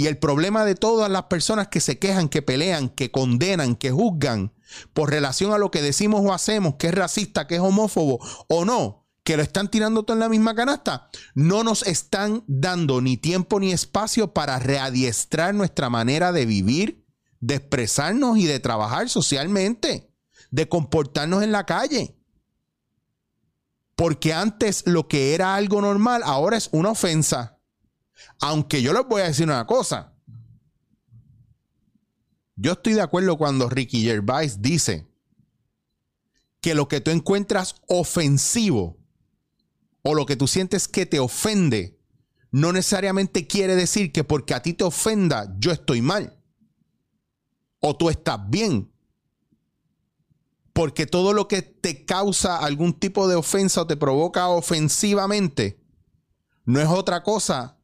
Y 0.00 0.06
el 0.06 0.16
problema 0.16 0.64
de 0.64 0.76
todas 0.76 1.10
las 1.10 1.24
personas 1.24 1.68
que 1.68 1.78
se 1.78 1.98
quejan, 1.98 2.30
que 2.30 2.40
pelean, 2.40 2.88
que 2.88 3.10
condenan, 3.10 3.76
que 3.76 3.90
juzgan 3.90 4.54
por 4.94 5.10
relación 5.10 5.52
a 5.52 5.58
lo 5.58 5.70
que 5.70 5.82
decimos 5.82 6.22
o 6.24 6.32
hacemos, 6.32 6.76
que 6.76 6.86
es 6.86 6.94
racista, 6.94 7.46
que 7.46 7.56
es 7.56 7.60
homófobo 7.60 8.18
o 8.48 8.64
no, 8.64 9.06
que 9.24 9.36
lo 9.36 9.42
están 9.42 9.70
tirando 9.70 10.02
todo 10.02 10.14
en 10.14 10.20
la 10.20 10.30
misma 10.30 10.54
canasta, 10.54 11.10
no 11.34 11.64
nos 11.64 11.82
están 11.82 12.44
dando 12.46 13.02
ni 13.02 13.18
tiempo 13.18 13.60
ni 13.60 13.72
espacio 13.72 14.32
para 14.32 14.58
readiestrar 14.58 15.54
nuestra 15.54 15.90
manera 15.90 16.32
de 16.32 16.46
vivir, 16.46 17.06
de 17.40 17.56
expresarnos 17.56 18.38
y 18.38 18.46
de 18.46 18.58
trabajar 18.58 19.10
socialmente, 19.10 20.14
de 20.50 20.66
comportarnos 20.66 21.42
en 21.42 21.52
la 21.52 21.66
calle. 21.66 22.16
Porque 23.96 24.32
antes 24.32 24.82
lo 24.86 25.08
que 25.08 25.34
era 25.34 25.56
algo 25.56 25.82
normal 25.82 26.22
ahora 26.24 26.56
es 26.56 26.70
una 26.72 26.92
ofensa. 26.92 27.59
Aunque 28.40 28.82
yo 28.82 28.92
les 28.92 29.06
voy 29.06 29.22
a 29.22 29.26
decir 29.26 29.46
una 29.46 29.66
cosa. 29.66 30.14
Yo 32.56 32.72
estoy 32.72 32.92
de 32.92 33.00
acuerdo 33.00 33.38
cuando 33.38 33.68
Ricky 33.68 34.02
Gervais 34.02 34.60
dice 34.60 35.08
que 36.60 36.74
lo 36.74 36.88
que 36.88 37.00
tú 37.00 37.10
encuentras 37.10 37.76
ofensivo 37.88 38.98
o 40.02 40.14
lo 40.14 40.26
que 40.26 40.36
tú 40.36 40.46
sientes 40.46 40.86
que 40.86 41.06
te 41.06 41.20
ofende 41.20 41.98
no 42.50 42.72
necesariamente 42.72 43.46
quiere 43.46 43.76
decir 43.76 44.12
que 44.12 44.24
porque 44.24 44.54
a 44.54 44.62
ti 44.62 44.74
te 44.74 44.84
ofenda 44.84 45.54
yo 45.58 45.72
estoy 45.72 46.02
mal 46.02 46.38
o 47.80 47.96
tú 47.96 48.10
estás 48.10 48.38
bien. 48.48 48.92
Porque 50.72 51.06
todo 51.06 51.32
lo 51.32 51.48
que 51.48 51.62
te 51.62 52.04
causa 52.04 52.58
algún 52.58 52.92
tipo 52.92 53.26
de 53.26 53.36
ofensa 53.36 53.82
o 53.82 53.86
te 53.86 53.96
provoca 53.96 54.48
ofensivamente 54.48 55.82
no 56.64 56.80
es 56.80 56.88
otra 56.88 57.22
cosa 57.22 57.79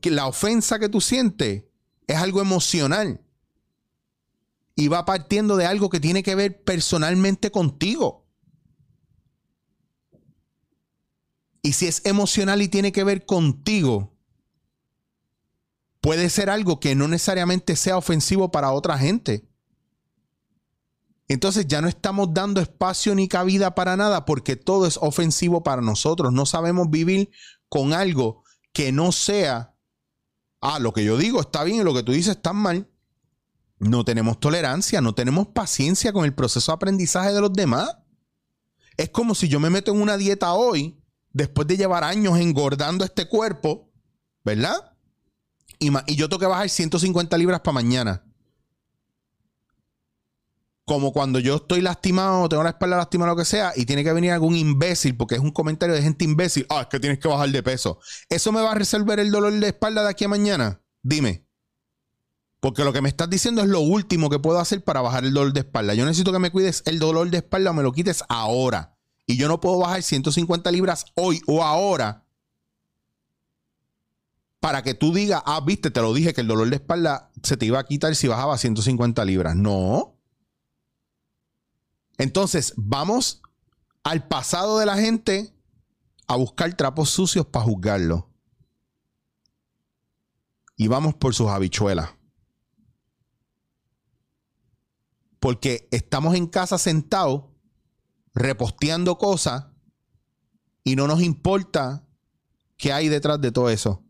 que, 0.00 0.10
la 0.10 0.26
ofensa 0.26 0.78
que 0.78 0.90
tú 0.90 1.00
sientes 1.00 1.64
es 2.06 2.16
algo 2.16 2.42
emocional 2.42 3.24
y 4.76 4.88
va 4.88 5.06
partiendo 5.06 5.56
de 5.56 5.64
algo 5.64 5.88
que 5.88 6.00
tiene 6.00 6.22
que 6.22 6.34
ver 6.34 6.62
personalmente 6.64 7.50
contigo. 7.50 8.26
Y 11.62 11.72
si 11.72 11.86
es 11.86 12.04
emocional 12.04 12.60
y 12.60 12.68
tiene 12.68 12.92
que 12.92 13.04
ver 13.04 13.24
contigo, 13.24 14.14
puede 16.02 16.28
ser 16.28 16.50
algo 16.50 16.78
que 16.78 16.94
no 16.94 17.08
necesariamente 17.08 17.74
sea 17.74 17.96
ofensivo 17.96 18.50
para 18.50 18.70
otra 18.70 18.98
gente. 18.98 19.48
Entonces 21.26 21.66
ya 21.66 21.80
no 21.80 21.88
estamos 21.88 22.34
dando 22.34 22.60
espacio 22.60 23.14
ni 23.14 23.28
cabida 23.28 23.74
para 23.74 23.96
nada 23.96 24.26
porque 24.26 24.56
todo 24.56 24.86
es 24.86 24.98
ofensivo 24.98 25.62
para 25.62 25.80
nosotros. 25.80 26.34
No 26.34 26.44
sabemos 26.44 26.90
vivir 26.90 27.30
con 27.70 27.94
algo 27.94 28.43
que 28.74 28.92
no 28.92 29.12
sea, 29.12 29.74
ah, 30.60 30.78
lo 30.78 30.92
que 30.92 31.04
yo 31.04 31.16
digo 31.16 31.40
está 31.40 31.64
bien 31.64 31.78
y 31.78 31.84
lo 31.84 31.94
que 31.94 32.02
tú 32.02 32.12
dices 32.12 32.36
está 32.36 32.52
mal. 32.52 32.90
No 33.78 34.04
tenemos 34.04 34.38
tolerancia, 34.40 35.00
no 35.00 35.14
tenemos 35.14 35.46
paciencia 35.48 36.12
con 36.12 36.24
el 36.24 36.34
proceso 36.34 36.72
de 36.72 36.76
aprendizaje 36.76 37.32
de 37.32 37.40
los 37.40 37.52
demás. 37.52 37.96
Es 38.96 39.08
como 39.10 39.34
si 39.34 39.48
yo 39.48 39.60
me 39.60 39.70
meto 39.70 39.92
en 39.92 40.02
una 40.02 40.16
dieta 40.16 40.52
hoy, 40.52 41.00
después 41.32 41.66
de 41.66 41.76
llevar 41.76 42.04
años 42.04 42.38
engordando 42.38 43.04
este 43.04 43.26
cuerpo, 43.28 43.90
¿verdad? 44.44 44.96
Y, 45.78 45.90
y 46.06 46.16
yo 46.16 46.28
tengo 46.28 46.40
que 46.40 46.46
bajar 46.46 46.68
150 46.68 47.38
libras 47.38 47.60
para 47.60 47.74
mañana 47.74 48.24
como 50.84 51.12
cuando 51.12 51.38
yo 51.38 51.56
estoy 51.56 51.80
lastimado, 51.80 52.48
tengo 52.48 52.62
la 52.62 52.70
espalda 52.70 52.98
lastimada, 52.98 53.32
lo 53.32 53.36
que 53.36 53.44
sea, 53.44 53.72
y 53.74 53.86
tiene 53.86 54.04
que 54.04 54.12
venir 54.12 54.32
algún 54.32 54.54
imbécil, 54.54 55.16
porque 55.16 55.36
es 55.36 55.40
un 55.40 55.50
comentario 55.50 55.94
de 55.94 56.02
gente 56.02 56.24
imbécil. 56.24 56.66
Ah, 56.68 56.82
es 56.82 56.86
que 56.88 57.00
tienes 57.00 57.18
que 57.18 57.28
bajar 57.28 57.48
de 57.48 57.62
peso. 57.62 57.98
¿Eso 58.28 58.52
me 58.52 58.60
va 58.60 58.72
a 58.72 58.74
resolver 58.74 59.18
el 59.18 59.30
dolor 59.30 59.52
de 59.52 59.68
espalda 59.68 60.02
de 60.02 60.10
aquí 60.10 60.24
a 60.24 60.28
mañana? 60.28 60.82
Dime. 61.02 61.46
Porque 62.60 62.84
lo 62.84 62.92
que 62.92 63.02
me 63.02 63.08
estás 63.08 63.28
diciendo 63.30 63.62
es 63.62 63.68
lo 63.68 63.80
último 63.80 64.30
que 64.30 64.38
puedo 64.38 64.58
hacer 64.58 64.82
para 64.84 65.00
bajar 65.00 65.24
el 65.24 65.34
dolor 65.34 65.52
de 65.52 65.60
espalda. 65.60 65.94
Yo 65.94 66.04
necesito 66.04 66.32
que 66.32 66.38
me 66.38 66.50
cuides 66.50 66.82
el 66.86 66.98
dolor 66.98 67.30
de 67.30 67.38
espalda 67.38 67.70
o 67.70 67.74
me 67.74 67.82
lo 67.82 67.92
quites 67.92 68.22
ahora. 68.28 68.96
Y 69.26 69.36
yo 69.36 69.48
no 69.48 69.60
puedo 69.60 69.78
bajar 69.78 70.02
150 70.02 70.70
libras 70.70 71.06
hoy 71.14 71.40
o 71.46 71.62
ahora 71.62 72.24
para 74.60 74.82
que 74.82 74.94
tú 74.94 75.12
digas, 75.12 75.42
ah, 75.44 75.60
viste, 75.64 75.90
te 75.90 76.00
lo 76.00 76.14
dije 76.14 76.32
que 76.32 76.40
el 76.40 76.46
dolor 76.46 76.70
de 76.70 76.76
espalda 76.76 77.30
se 77.42 77.58
te 77.58 77.66
iba 77.66 77.78
a 77.78 77.84
quitar 77.84 78.14
si 78.16 78.28
bajaba 78.28 78.56
150 78.56 79.22
libras. 79.26 79.56
No. 79.56 80.13
Entonces, 82.18 82.72
vamos 82.76 83.42
al 84.02 84.28
pasado 84.28 84.78
de 84.78 84.86
la 84.86 84.96
gente 84.96 85.54
a 86.26 86.36
buscar 86.36 86.74
trapos 86.74 87.10
sucios 87.10 87.46
para 87.46 87.64
juzgarlo. 87.64 88.30
Y 90.76 90.88
vamos 90.88 91.14
por 91.14 91.34
sus 91.34 91.48
habichuelas. 91.48 92.10
Porque 95.38 95.88
estamos 95.90 96.34
en 96.34 96.46
casa 96.46 96.78
sentados, 96.78 97.44
reposteando 98.34 99.18
cosas, 99.18 99.66
y 100.82 100.96
no 100.96 101.06
nos 101.06 101.22
importa 101.22 102.06
qué 102.76 102.92
hay 102.92 103.08
detrás 103.08 103.40
de 103.40 103.52
todo 103.52 103.70
eso. 103.70 104.02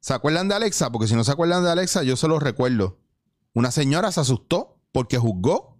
¿Se 0.00 0.12
acuerdan 0.14 0.48
de 0.48 0.54
Alexa? 0.54 0.90
Porque 0.90 1.08
si 1.08 1.14
no 1.14 1.24
se 1.24 1.32
acuerdan 1.32 1.62
de 1.64 1.70
Alexa, 1.70 2.02
yo 2.02 2.16
se 2.16 2.28
los 2.28 2.42
recuerdo. 2.42 3.00
Una 3.54 3.70
señora 3.70 4.12
se 4.12 4.20
asustó 4.20 4.80
porque 4.92 5.18
juzgó 5.18 5.71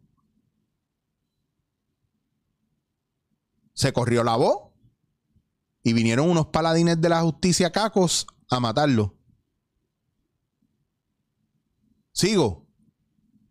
se 3.74 3.92
corrió 3.92 4.24
la 4.24 4.36
voz 4.36 4.70
y 5.82 5.92
vinieron 5.92 6.30
unos 6.30 6.46
paladines 6.48 7.00
de 7.00 7.08
la 7.08 7.22
justicia 7.22 7.72
cacos 7.72 8.26
a 8.48 8.60
matarlo. 8.60 9.16
Sigo, 12.12 12.66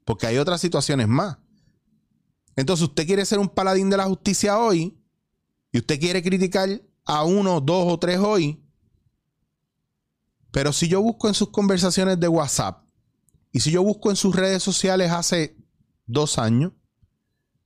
porque 0.06 0.28
hay 0.28 0.38
otras 0.38 0.62
situaciones 0.62 1.08
más. 1.08 1.38
Entonces 2.56 2.88
usted 2.88 3.06
quiere 3.06 3.26
ser 3.26 3.40
un 3.40 3.50
paladín 3.50 3.90
de 3.90 3.98
la 3.98 4.06
justicia 4.06 4.60
hoy 4.60 4.98
y 5.72 5.80
usted 5.80 6.00
quiere 6.00 6.22
criticar 6.22 6.70
a 7.06 7.24
uno, 7.24 7.60
dos 7.62 7.92
o 7.92 7.98
tres 7.98 8.20
hoy. 8.20 8.64
Pero 10.52 10.74
si 10.74 10.88
yo 10.88 11.02
busco 11.02 11.28
en 11.28 11.34
sus 11.34 11.50
conversaciones 11.50 12.20
de 12.20 12.28
WhatsApp 12.28 12.86
y 13.52 13.62
si 13.62 13.72
yo 13.72 13.84
busco 13.84 14.10
en 14.10 14.16
sus 14.16 14.36
redes 14.36 14.62
sociales 14.62 15.12
hace 15.12 15.58
dos 16.06 16.38
años, 16.38 16.74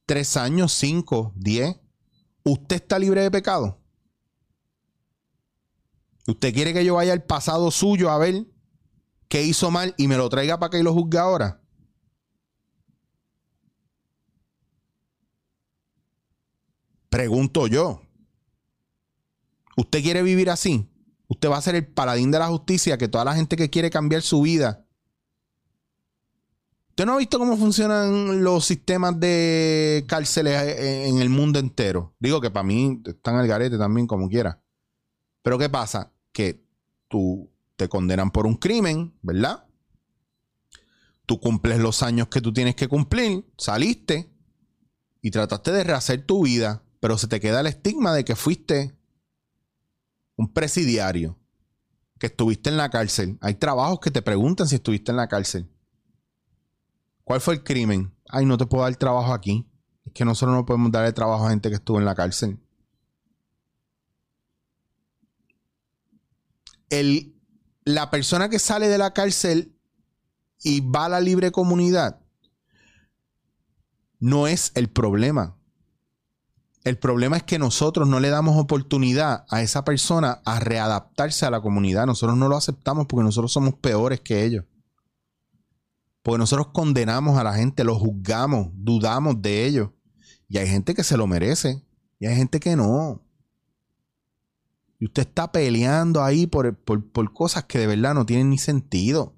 tres 0.06 0.38
años, 0.38 0.72
cinco, 0.72 1.34
diez, 1.36 1.78
¿Usted 2.48 2.75
está 2.75 3.00
libre 3.00 3.22
de 3.22 3.32
pecado? 3.32 3.82
¿Usted 6.28 6.54
quiere 6.54 6.74
que 6.74 6.86
yo 6.86 6.94
vaya 6.94 7.12
al 7.12 7.24
pasado 7.24 7.72
suyo 7.72 8.12
a 8.12 8.20
ver 8.20 8.46
qué 9.28 9.44
hizo 9.44 9.72
mal 9.72 9.96
y 9.98 10.08
me 10.08 10.16
lo 10.16 10.30
traiga 10.30 10.60
para 10.60 10.70
que 10.70 10.84
lo 10.84 10.94
juzgue 10.94 11.18
ahora? 11.18 11.60
Pregunto 17.10 17.66
yo. 17.66 18.04
¿Usted 19.75 20.04
quiere 20.04 20.22
vivir 20.22 20.52
así? 20.52 20.88
Usted 21.28 21.50
va 21.50 21.58
a 21.58 21.62
ser 21.62 21.74
el 21.74 21.88
paladín 21.88 22.30
de 22.30 22.38
la 22.38 22.48
justicia 22.48 22.98
que 23.00 23.08
toda 23.08 23.25
la 23.25 23.34
gente 23.34 23.56
que 23.56 23.72
quiere 23.72 23.90
cambiar 23.90 24.22
su 24.22 24.42
vida 24.42 24.85
¿Usted 26.96 27.08
no 27.08 27.16
ha 27.16 27.18
visto 27.18 27.38
cómo 27.38 27.58
funcionan 27.58 28.42
los 28.42 28.64
sistemas 28.64 29.20
de 29.20 30.06
cárceles 30.08 30.78
en 30.80 31.18
el 31.18 31.28
mundo 31.28 31.60
entero? 31.60 32.16
Digo 32.22 32.40
que 32.40 32.50
para 32.50 32.64
mí 32.64 33.02
están 33.06 33.36
al 33.36 33.50
garete 33.50 33.78
también, 33.78 34.08
como 34.08 34.30
quiera. 34.30 34.64
Pero 35.42 35.58
¿qué 35.58 35.68
pasa? 35.68 36.14
Que 36.32 36.66
tú 37.10 37.52
te 37.75 37.90
condenan 37.90 38.32
por 38.32 38.48
un 38.48 38.56
crimen, 38.56 39.14
¿verdad? 39.22 39.66
Tú 41.25 41.38
cumples 41.38 41.80
los 41.80 42.02
años 42.02 42.30
que 42.30 42.40
tú 42.40 42.54
tienes 42.54 42.75
que 42.75 42.88
cumplir, 42.88 43.44
saliste 43.58 44.32
y 45.22 45.32
trataste 45.32 45.74
de 45.74 45.84
rehacer 45.84 46.25
tu 46.25 46.46
vida, 46.46 46.82
pero 47.02 47.18
se 47.18 47.28
te 47.28 47.42
queda 47.42 47.60
el 47.60 47.68
estigma 47.68 48.14
de 48.14 48.24
que 48.24 48.38
fuiste 48.38 48.98
un 50.38 50.54
presidiario, 50.54 51.38
que 52.20 52.28
estuviste 52.28 52.70
en 52.70 52.78
la 52.78 52.90
cárcel. 52.90 53.38
Hay 53.42 53.56
trabajos 53.56 54.00
que 54.00 54.12
te 54.12 54.22
preguntan 54.22 54.70
si 54.70 54.75
estuviste 54.75 55.12
en 55.12 55.18
la 55.18 55.28
cárcel. 55.28 55.70
¿Cuál 57.25 57.41
fue 57.41 57.55
el 57.55 57.63
crimen? 57.63 58.15
Ay, 58.29 58.46
no 58.46 58.55
te 58.55 58.67
puedo 58.67 58.84
dar 58.84 58.96
trabajo 58.96 59.34
aquí. 59.34 59.67
Es 60.05 60.13
que 60.13 60.24
nosotros 60.24 60.55
no 60.55 60.65
podemos 60.65 60.91
darle 60.91 61.12
trabajo 61.12 61.46
a 61.46 61.50
gente 61.50 61.70
que 61.70 61.75
estuvo 61.75 61.98
en 62.00 62.05
la 62.05 62.15
cárcel. 62.15 62.60
El, 66.89 67.36
la 67.84 68.12
persona 68.12 68.48
que 68.48 68.60
sale 68.60 68.88
de 68.88 69.00
la 69.00 69.12
cárcel 69.12 69.75
y 70.62 70.82
va 70.82 71.05
a 71.05 71.10
la 71.10 71.20
libre 71.20 71.51
comunidad, 71.51 72.22
no 74.20 74.48
es 74.48 74.72
el 74.75 74.89
problema. 74.89 75.58
El 76.84 77.00
problema 77.00 77.38
es 77.38 77.44
que 77.44 77.58
nosotros 77.58 78.08
no 78.08 78.20
le 78.20 78.29
damos 78.29 78.55
oportunidad 78.55 79.46
a 79.50 79.63
esa 79.63 79.84
persona 79.84 80.44
a 80.46 80.60
readaptarse 80.60 81.48
a 81.48 81.50
la 81.50 81.60
comunidad. 81.60 82.05
Nosotros 82.05 82.38
no 82.38 82.48
lo 82.48 82.55
aceptamos 82.55 83.08
porque 83.08 83.24
nosotros 83.24 83.51
somos 83.51 83.74
peores 83.74 84.22
que 84.22 84.46
ellos. 84.46 84.65
Porque 86.25 86.39
nosotros 86.39 86.70
condenamos 86.74 87.38
a 87.38 87.44
la 87.44 87.53
gente, 87.53 87.84
los 87.84 88.00
juzgamos, 88.00 88.70
dudamos 88.74 89.39
de 89.44 89.63
ellos. 89.67 89.91
Y 90.50 90.58
hay 90.58 90.67
gente 90.67 90.96
que 90.96 91.03
se 91.03 91.17
lo 91.17 91.27
merece 91.27 91.84
y 92.20 92.25
hay 92.25 92.36
gente 92.36 92.60
que 92.60 92.75
no. 92.75 93.22
Y 95.00 95.05
usted 95.05 95.22
está 95.22 95.51
peleando 95.51 96.24
ahí 96.24 96.48
por, 96.48 96.75
por 96.75 97.32
cosas 97.32 97.65
que 97.65 97.77
de 97.77 97.86
verdad 97.86 98.15
no 98.15 98.25
tienen 98.25 98.50
ni 98.50 98.58
sentido. 98.58 99.36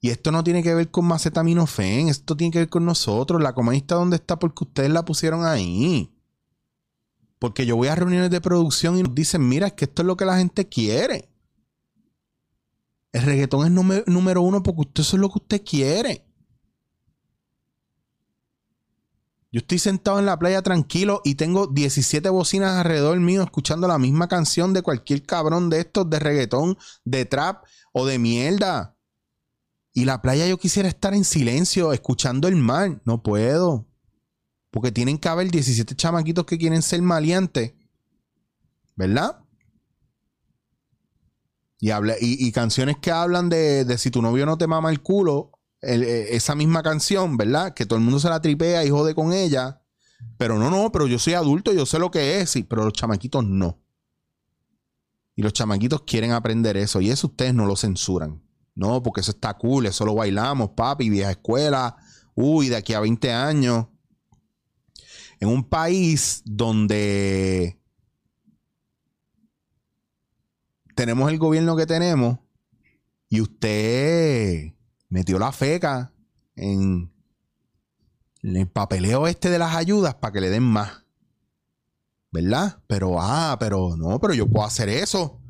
Y 0.00 0.08
esto 0.08 0.32
no 0.32 0.42
tiene 0.42 0.62
que 0.62 0.74
ver 0.74 0.90
con 0.90 1.04
macetaminofen, 1.04 2.08
esto 2.08 2.34
tiene 2.34 2.50
que 2.50 2.60
ver 2.60 2.70
con 2.70 2.86
nosotros. 2.86 3.42
La 3.42 3.52
coma 3.52 3.76
está 3.76 3.96
donde 3.96 4.16
está 4.16 4.38
porque 4.38 4.64
ustedes 4.64 4.88
la 4.88 5.04
pusieron 5.04 5.44
ahí. 5.44 6.10
Porque 7.38 7.66
yo 7.66 7.76
voy 7.76 7.88
a 7.88 7.94
reuniones 7.94 8.30
de 8.30 8.40
producción 8.40 8.96
y 8.96 9.02
nos 9.02 9.14
dicen, 9.14 9.46
mira, 9.46 9.66
es 9.66 9.74
que 9.74 9.84
esto 9.84 10.00
es 10.00 10.06
lo 10.06 10.16
que 10.16 10.24
la 10.24 10.38
gente 10.38 10.66
quiere. 10.66 11.28
El 13.12 13.22
reggaetón 13.22 13.66
es 13.66 14.06
número 14.06 14.42
uno 14.42 14.62
porque 14.62 14.82
usted 14.82 15.02
eso 15.02 15.16
es 15.16 15.20
lo 15.20 15.28
que 15.28 15.38
usted 15.38 15.62
quiere. 15.64 16.28
Yo 19.50 19.60
estoy 19.60 19.78
sentado 19.78 20.18
en 20.18 20.26
la 20.26 20.38
playa 20.38 20.60
tranquilo 20.60 21.22
y 21.24 21.36
tengo 21.36 21.68
17 21.68 22.28
bocinas 22.28 22.76
alrededor 22.76 23.18
mío 23.18 23.42
escuchando 23.42 23.88
la 23.88 23.98
misma 23.98 24.28
canción 24.28 24.74
de 24.74 24.82
cualquier 24.82 25.22
cabrón 25.22 25.70
de 25.70 25.80
estos 25.80 26.08
de 26.10 26.18
reggaetón, 26.18 26.76
de 27.04 27.24
trap 27.24 27.64
o 27.92 28.04
de 28.04 28.18
mierda. 28.18 28.94
Y 29.94 30.04
la 30.04 30.20
playa 30.20 30.46
yo 30.46 30.58
quisiera 30.58 30.88
estar 30.88 31.14
en 31.14 31.24
silencio, 31.24 31.94
escuchando 31.94 32.46
el 32.46 32.56
mar. 32.56 33.00
No 33.04 33.22
puedo. 33.22 33.88
Porque 34.70 34.92
tienen 34.92 35.16
que 35.16 35.30
haber 35.30 35.50
17 35.50 35.96
chamaquitos 35.96 36.44
que 36.44 36.58
quieren 36.58 36.82
ser 36.82 37.00
maleantes. 37.00 37.72
¿Verdad? 38.96 39.40
Y, 41.80 41.92
y, 42.20 42.52
canciones 42.52 42.96
que 42.98 43.12
hablan 43.12 43.48
de, 43.48 43.96
si 43.98 44.10
tu 44.10 44.20
novio 44.20 44.44
no 44.46 44.58
te 44.58 44.66
mama 44.66 44.90
el 44.90 45.00
culo. 45.00 45.52
Eh, 45.80 46.30
esa 46.30 46.56
misma 46.56 46.82
canción, 46.82 47.36
¿verdad? 47.36 47.72
Que 47.72 47.86
todo 47.86 47.98
el 47.98 48.04
mundo 48.04 48.18
se 48.18 48.28
la 48.28 48.42
tripea 48.42 48.84
y 48.84 48.90
jode 48.90 49.14
con 49.14 49.32
ella. 49.32 49.80
Pero 50.36 50.58
no, 50.58 50.70
no, 50.70 50.90
pero 50.90 51.06
yo 51.06 51.20
soy 51.20 51.34
adulto, 51.34 51.72
yo 51.72 51.86
sé 51.86 52.00
lo 52.00 52.10
que 52.10 52.40
es. 52.40 52.50
Sí, 52.50 52.64
pero 52.64 52.84
los 52.84 52.92
chamaquitos 52.92 53.44
no. 53.44 53.80
Y 55.36 55.42
los 55.42 55.52
chamaquitos 55.52 56.02
quieren 56.02 56.32
aprender 56.32 56.76
eso. 56.76 57.00
Y 57.00 57.10
eso 57.10 57.28
ustedes 57.28 57.54
no 57.54 57.64
lo 57.64 57.76
censuran. 57.76 58.42
No, 58.74 59.02
porque 59.02 59.20
eso 59.20 59.30
está 59.30 59.54
cool, 59.54 59.86
eso 59.86 60.04
lo 60.04 60.14
bailamos, 60.14 60.70
papi, 60.70 61.10
vieja 61.10 61.30
escuela. 61.30 61.96
Uy, 62.34 62.68
de 62.68 62.76
aquí 62.76 62.94
a 62.94 63.00
20 63.00 63.32
años. 63.32 63.86
En 65.40 65.48
un 65.48 65.68
país 65.68 66.42
donde 66.44 67.77
tenemos 70.98 71.30
el 71.30 71.38
gobierno 71.38 71.76
que 71.76 71.86
tenemos 71.86 72.40
y 73.28 73.40
usted 73.40 74.74
metió 75.08 75.38
la 75.38 75.52
feca 75.52 76.12
en 76.56 77.12
el 78.42 78.66
papeleo 78.66 79.28
este 79.28 79.48
de 79.48 79.60
las 79.60 79.76
ayudas 79.76 80.16
para 80.16 80.32
que 80.32 80.40
le 80.40 80.50
den 80.50 80.64
más. 80.64 81.04
¿Verdad? 82.32 82.82
Pero, 82.88 83.14
ah, 83.20 83.56
pero 83.60 83.96
no, 83.96 84.18
pero 84.18 84.34
yo 84.34 84.48
puedo 84.48 84.66
hacer 84.66 84.88
eso. 84.88 85.40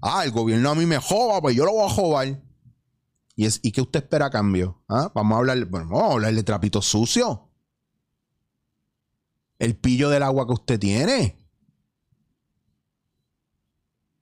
Ah, 0.00 0.24
el 0.24 0.30
gobierno 0.30 0.70
a 0.70 0.74
mí 0.74 0.86
me 0.86 0.96
joba, 0.96 1.42
pues 1.42 1.54
yo 1.54 1.66
lo 1.66 1.72
voy 1.72 1.90
a 1.90 1.92
jobar. 1.92 2.42
¿Y, 3.36 3.44
es, 3.44 3.60
¿y 3.62 3.72
qué 3.72 3.82
usted 3.82 4.04
espera 4.04 4.26
a 4.26 4.30
cambio? 4.30 4.82
¿Ah? 4.88 5.12
Vamos 5.14 5.36
a 5.36 5.38
hablar, 5.40 5.66
vamos 5.66 6.02
a 6.02 6.12
hablar 6.12 6.34
de 6.34 6.42
trapito 6.44 6.80
sucio. 6.80 7.50
El 9.58 9.76
pillo 9.76 10.08
del 10.08 10.22
agua 10.22 10.46
que 10.46 10.54
usted 10.54 10.80
tiene. 10.80 11.41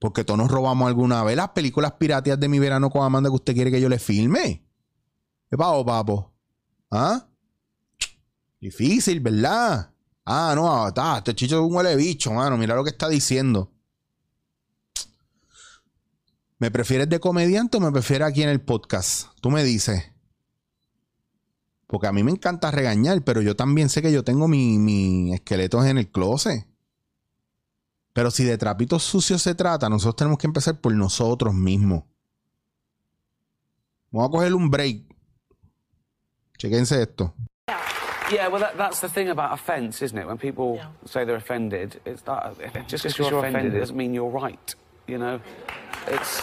Porque 0.01 0.23
todos 0.23 0.39
nos 0.39 0.49
robamos 0.49 0.87
alguna 0.87 1.23
vez 1.23 1.37
las 1.37 1.49
películas 1.49 1.91
pirateas 1.91 2.39
de 2.39 2.47
mi 2.47 2.57
verano 2.57 2.89
con 2.89 3.03
Amanda 3.03 3.29
que 3.29 3.35
usted 3.35 3.53
quiere 3.53 3.69
que 3.69 3.79
yo 3.79 3.87
le 3.87 3.99
filme. 3.99 4.65
¿Qué 5.47 5.55
pago, 5.55 5.85
papo? 5.85 6.33
¿Ah? 6.89 7.27
Difícil, 8.59 9.19
¿verdad? 9.19 9.93
Ah, 10.25 10.53
no, 10.55 10.87
está, 10.87 11.19
este 11.19 11.35
chicho 11.35 11.57
es 11.57 11.61
un 11.61 11.75
huele 11.75 11.95
bicho, 11.95 12.31
mano. 12.31 12.57
Mira 12.57 12.73
lo 12.73 12.83
que 12.83 12.89
está 12.89 13.07
diciendo. 13.07 13.71
¿Me 16.57 16.71
prefieres 16.71 17.07
de 17.07 17.19
comediante 17.19 17.77
o 17.77 17.79
me 17.79 17.91
prefieres 17.91 18.27
aquí 18.27 18.41
en 18.41 18.49
el 18.49 18.61
podcast? 18.61 19.27
Tú 19.39 19.51
me 19.51 19.63
dices. 19.63 20.03
Porque 21.85 22.07
a 22.07 22.11
mí 22.11 22.23
me 22.23 22.31
encanta 22.31 22.71
regañar, 22.71 23.23
pero 23.23 23.43
yo 23.43 23.55
también 23.55 23.87
sé 23.87 24.01
que 24.01 24.11
yo 24.11 24.23
tengo 24.23 24.47
mis 24.47 24.79
mi 24.79 25.31
esqueletos 25.31 25.85
en 25.85 25.99
el 25.99 26.09
closet. 26.09 26.70
Pero 28.13 28.29
si 28.31 28.43
de 28.43 28.57
trapitos 28.57 29.03
sucios 29.03 29.41
se 29.41 29.55
trata, 29.55 29.89
nosotros 29.89 30.15
tenemos 30.17 30.37
que 30.37 30.47
empezar 30.47 30.79
por 30.79 30.93
nosotros 30.93 31.53
mismos. 31.53 32.03
Vamos 34.11 34.29
a 34.29 34.31
coger 34.31 34.53
un 34.53 34.69
break. 34.69 35.05
Chequense 36.57 37.01
esto. 37.01 37.33
Yeah, 38.29 38.47
well, 38.47 38.61
that, 38.61 38.77
that's 38.77 39.01
the 39.01 39.09
thing 39.09 39.29
about 39.29 39.51
offence, 39.51 40.01
isn't 40.01 40.17
it? 40.17 40.25
When 40.25 40.37
people 40.37 40.75
yeah. 40.75 40.87
say 41.05 41.25
they're 41.25 41.35
offended, 41.35 41.99
it's 42.05 42.21
that 42.23 42.55
just 42.87 43.03
because 43.03 43.17
you're, 43.17 43.29
you're 43.29 43.45
offended, 43.45 43.73
doesn't 43.73 43.95
mean 43.95 44.13
you're 44.13 44.29
right. 44.29 44.75
You 45.07 45.17
know, 45.17 45.41
it's 46.07 46.41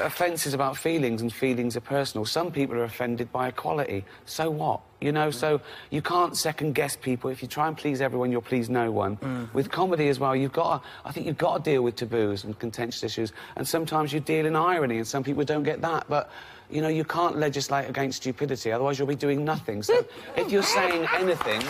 offence 0.00 0.46
is 0.46 0.54
about 0.54 0.76
feelings, 0.76 1.22
and 1.22 1.32
feelings 1.32 1.76
are 1.76 1.80
personal. 1.80 2.24
Some 2.24 2.50
people 2.50 2.76
are 2.76 2.84
offended 2.84 3.30
by 3.32 3.48
equality. 3.48 4.04
So 4.26 4.50
what? 4.50 4.80
You 5.00 5.12
know, 5.12 5.28
mm. 5.28 5.34
so 5.34 5.60
you 5.90 6.02
can't 6.02 6.36
second 6.36 6.74
guess 6.74 6.96
people. 6.96 7.30
If 7.30 7.42
you 7.42 7.48
try 7.48 7.68
and 7.68 7.76
please 7.76 8.00
everyone, 8.00 8.30
you'll 8.30 8.42
please 8.42 8.70
no 8.70 8.90
one. 8.90 9.16
Mm. 9.16 9.52
With 9.52 9.70
comedy 9.70 10.08
as 10.08 10.18
well, 10.18 10.34
you've 10.36 10.52
got 10.52 10.82
to, 10.82 10.88
I 11.04 11.12
think 11.12 11.26
you've 11.26 11.38
got 11.38 11.64
to 11.64 11.70
deal 11.70 11.82
with 11.82 11.96
taboos 11.96 12.44
and 12.44 12.58
contentious 12.58 13.02
issues. 13.02 13.32
And 13.56 13.66
sometimes 13.66 14.12
you 14.12 14.20
deal 14.20 14.46
in 14.46 14.56
irony, 14.56 14.98
and 14.98 15.06
some 15.06 15.24
people 15.24 15.44
don't 15.44 15.64
get 15.64 15.80
that. 15.82 16.06
But 16.08 16.30
you 16.70 16.80
know, 16.80 16.88
you 16.88 17.04
can't 17.04 17.36
legislate 17.36 17.88
against 17.88 18.18
stupidity, 18.22 18.72
otherwise 18.72 18.98
you'll 18.98 19.08
be 19.08 19.14
doing 19.14 19.44
nothing. 19.44 19.82
So 19.82 20.06
if 20.36 20.50
you're 20.50 20.62
saying 20.62 21.06
anything, 21.14 21.60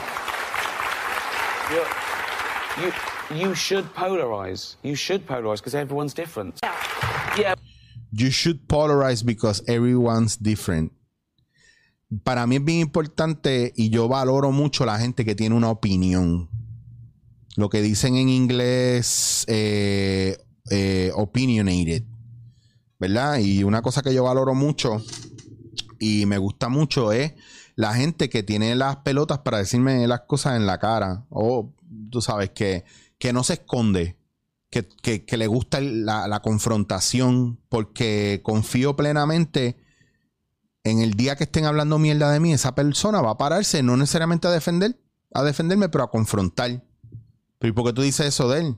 you 2.81 2.93
you 3.35 3.55
should 3.55 3.85
polarize. 3.95 4.77
You 4.83 4.95
should 4.95 5.27
polarize 5.27 5.59
because 5.59 5.75
everyone's 5.75 6.15
different. 6.15 6.61
Yeah. 6.63 6.77
Yeah. 7.39 7.55
You 8.13 8.31
should 8.31 8.67
polarize 8.67 9.25
because 9.25 9.63
everyone's 9.67 10.39
different. 10.41 10.93
Para 12.25 12.47
mí 12.47 12.57
es 12.57 12.65
bien 12.65 12.81
importante 12.81 13.73
y 13.75 13.89
yo 13.89 14.07
valoro 14.07 14.53
mucho 14.53 14.85
la 14.85 14.99
gente 14.99 15.25
que 15.25 15.35
tiene 15.35 15.55
una 15.55 15.71
opinión. 15.71 16.51
Lo 17.57 17.71
que 17.71 17.81
dicen 17.81 18.17
en 18.17 18.29
inglés, 18.29 19.45
eh, 19.49 20.37
eh, 20.71 21.11
opinionated. 21.15 22.05
¿Verdad? 22.99 23.39
Y 23.39 23.65
una 23.65 23.83
cosa 23.83 24.03
que 24.03 24.15
yo 24.15 24.25
valoro 24.25 24.55
mucho 24.55 25.03
y 25.99 26.27
me 26.27 26.39
gusta 26.39 26.69
mucho 26.69 27.13
es 27.13 27.33
la 27.75 27.95
gente 27.95 28.29
que 28.29 28.43
tiene 28.43 28.77
las 28.77 28.97
pelotas 28.99 29.39
para 29.39 29.59
decirme 29.59 30.07
las 30.07 30.21
cosas 30.29 30.57
en 30.57 30.67
la 30.67 30.79
cara. 30.79 31.25
O 31.31 31.73
tú 32.11 32.21
sabes 32.21 32.51
que 32.51 32.85
que 33.23 33.33
no 33.33 33.45
se 33.45 33.53
esconde, 33.53 34.17
que, 34.73 35.37
le 35.37 35.47
gusta 35.47 35.81
la, 35.81 36.41
confrontación, 36.43 37.61
porque 37.69 38.41
confío 38.43 38.97
plenamente 38.97 39.77
en 40.83 41.01
el 41.01 41.13
día 41.13 41.37
que 41.37 41.45
estén 41.45 41.67
hablando 41.67 41.99
mierda 41.99 42.33
de 42.33 42.41
mí, 42.41 42.55
esa 42.55 42.75
persona 42.75 43.21
va 43.21 43.33
a 43.33 43.39
pararse, 43.39 43.83
no 43.83 43.97
necesariamente 43.99 44.49
a 44.49 44.51
defender, 44.51 44.99
a 45.35 45.43
defenderme, 45.43 45.91
pero 45.91 46.05
a 46.05 46.11
confrontar. 46.11 46.83
Pero 47.59 47.71
¿y 47.71 47.73
por 47.73 47.85
qué 47.85 47.93
tú 47.93 48.03
dices 48.03 48.27
eso 48.27 48.49
de 48.49 48.61
él? 48.61 48.77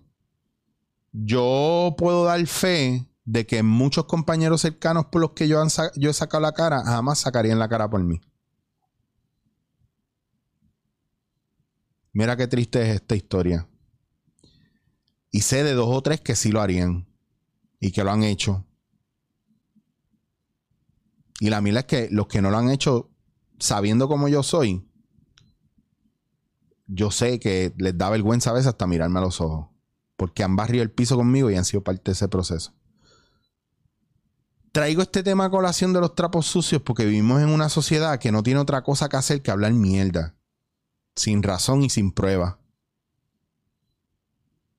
Yo 1.13 1.95
puedo 1.97 2.25
dar 2.25 2.45
fe 2.47 3.09
de 3.25 3.47
que 3.47 3.63
muchos 3.63 4.07
compañeros 4.07 4.63
cercanos 4.63 5.07
por 5.07 5.21
los 5.21 5.31
que 5.31 5.47
yo, 5.47 5.65
yo 5.95 6.11
he 6.11 6.15
sacado 6.15 6.41
la 6.41 6.53
cara, 6.53 6.83
jamás 6.85 7.21
sacarían 7.21 7.61
la 7.61 7.69
cara 7.69 7.89
por 7.89 8.03
mí. 8.03 8.21
Mira 12.13 12.37
qué 12.37 12.49
triste 12.49 12.83
es 12.83 12.97
esta 12.97 13.15
historia. 13.15 13.69
Y 15.35 15.41
sé 15.41 15.65
de 15.65 15.73
dos 15.73 15.89
o 15.91 16.01
tres 16.01 16.21
que 16.21 16.37
sí 16.37 16.53
lo 16.53 16.61
harían 16.61 17.09
y 17.81 17.91
que 17.91 18.05
lo 18.05 18.13
han 18.13 18.23
hecho. 18.23 18.65
Y 21.41 21.51
la 21.51 21.61
mila 21.61 21.81
es 21.81 21.87
que 21.87 22.09
los 22.13 22.29
que 22.29 22.41
no 22.41 22.53
lo 22.53 22.59
han 22.59 22.71
hecho, 22.71 23.11
sabiendo 23.59 24.07
cómo 24.07 24.29
yo 24.29 24.45
soy, 24.45 24.89
yo 26.87 27.11
sé 27.11 27.41
que 27.41 27.75
les 27.79 27.99
da 27.99 28.11
vergüenza 28.11 28.51
a 28.51 28.53
veces 28.53 28.69
hasta 28.69 28.87
mirarme 28.87 29.19
a 29.19 29.23
los 29.23 29.41
ojos. 29.41 29.71
Porque 30.17 30.45
han 30.45 30.55
barrido 30.55 30.85
el 30.85 30.93
piso 30.93 31.17
conmigo 31.17 31.51
y 31.51 31.57
han 31.57 31.65
sido 31.65 31.83
parte 31.83 32.03
de 32.05 32.13
ese 32.13 32.29
proceso. 32.29 32.73
Traigo 34.71 35.03
este 35.03 35.25
tema 35.25 35.47
a 35.47 35.51
colación 35.51 35.93
de 35.93 36.01
los 36.01 36.15
trapos 36.15 36.47
sucios 36.47 36.81
porque 36.81 37.07
vivimos 37.07 37.43
en 37.43 37.49
una 37.49 37.69
sociedad 37.71 38.21
que 38.21 38.31
no 38.31 38.45
tiene 38.45 38.61
otra 38.61 38.85
cosa 38.85 39.09
que 39.09 39.17
hacer 39.17 39.43
que 39.43 39.51
hablar 39.51 39.73
mierda. 39.73 40.37
Sin 41.17 41.43
razón 41.43 41.83
y 41.83 41.91
sin 41.91 42.13
prueba. 42.13 42.61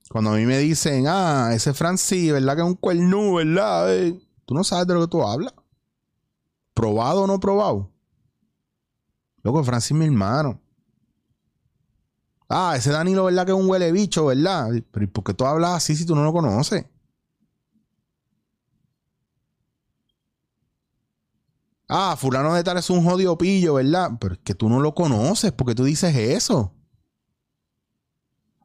Cuando 0.10 0.32
a 0.32 0.36
mí 0.36 0.46
me 0.46 0.60
dicen, 0.60 1.06
ah, 1.08 1.52
ese 1.54 1.74
Francis, 1.74 2.32
¿verdad 2.32 2.56
que 2.56 2.62
es 2.62 2.68
un 2.68 2.76
cuerno, 2.76 3.34
verdad? 3.36 3.94
Eh, 3.96 4.20
tú 4.46 4.54
no 4.54 4.64
sabes 4.64 4.88
de 4.88 4.94
lo 4.94 5.02
que 5.02 5.08
tú 5.08 5.24
hablas. 5.24 5.54
¿Probado 6.74 7.24
o 7.24 7.28
no 7.28 7.40
probado? 7.40 7.92
Loco, 9.44 9.64
Francis, 9.64 9.96
mi 9.96 10.06
hermano. 10.06 10.62
Ah, 12.48 12.76
ese 12.78 12.92
Danilo, 12.92 13.26
¿verdad 13.26 13.46
que 13.46 13.52
es 13.52 13.58
un 13.58 13.70
huele 13.70 13.92
bicho, 13.92 14.28
verdad? 14.28 14.70
Pero 14.92 15.12
¿por 15.12 15.24
qué 15.24 15.34
tú 15.34 15.46
hablas 15.46 15.72
así 15.72 15.96
si 15.96 16.06
tú 16.06 16.16
no 16.16 16.24
lo 16.24 16.32
conoces? 16.32 16.86
Ah, 21.88 22.16
fulano 22.18 22.54
de 22.54 22.64
tal 22.64 22.78
es 22.78 22.90
un 22.90 23.04
jodido 23.04 23.38
pillo, 23.38 23.76
¿verdad? 23.76 24.12
Pero 24.20 24.34
es 24.36 24.40
que 24.44 24.56
tú 24.56 24.70
no 24.70 24.80
lo 24.80 24.94
conoces, 24.96 25.52
porque 25.52 25.76
tú 25.76 25.84
dices 25.84 26.16
eso. 26.16 26.74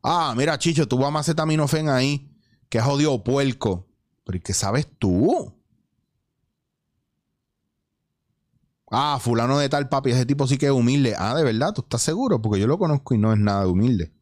Ah, 0.02 0.34
mira, 0.36 0.58
Chicho, 0.58 0.88
tú 0.88 0.98
vas 0.98 1.08
a 1.08 1.10
macetaminofen 1.10 1.88
ahí, 1.88 2.30
es 2.78 2.84
jodido 2.84 3.22
puerco. 3.22 3.88
Pero 4.24 4.38
¿y 4.38 4.40
qué 4.40 4.54
sabes 4.54 4.86
tú? 4.98 5.54
Ah, 8.90 9.18
fulano 9.20 9.58
de 9.58 9.68
tal 9.68 9.88
papi, 9.88 10.10
ese 10.10 10.26
tipo 10.26 10.46
sí 10.46 10.58
que 10.58 10.66
es 10.66 10.72
humilde. 10.72 11.14
Ah, 11.16 11.34
de 11.34 11.44
verdad, 11.44 11.72
tú 11.72 11.82
estás 11.82 12.02
seguro, 12.02 12.42
porque 12.42 12.60
yo 12.60 12.66
lo 12.66 12.78
conozco 12.78 13.14
y 13.14 13.18
no 13.18 13.32
es 13.32 13.38
nada 13.38 13.66
humilde. 13.66 14.12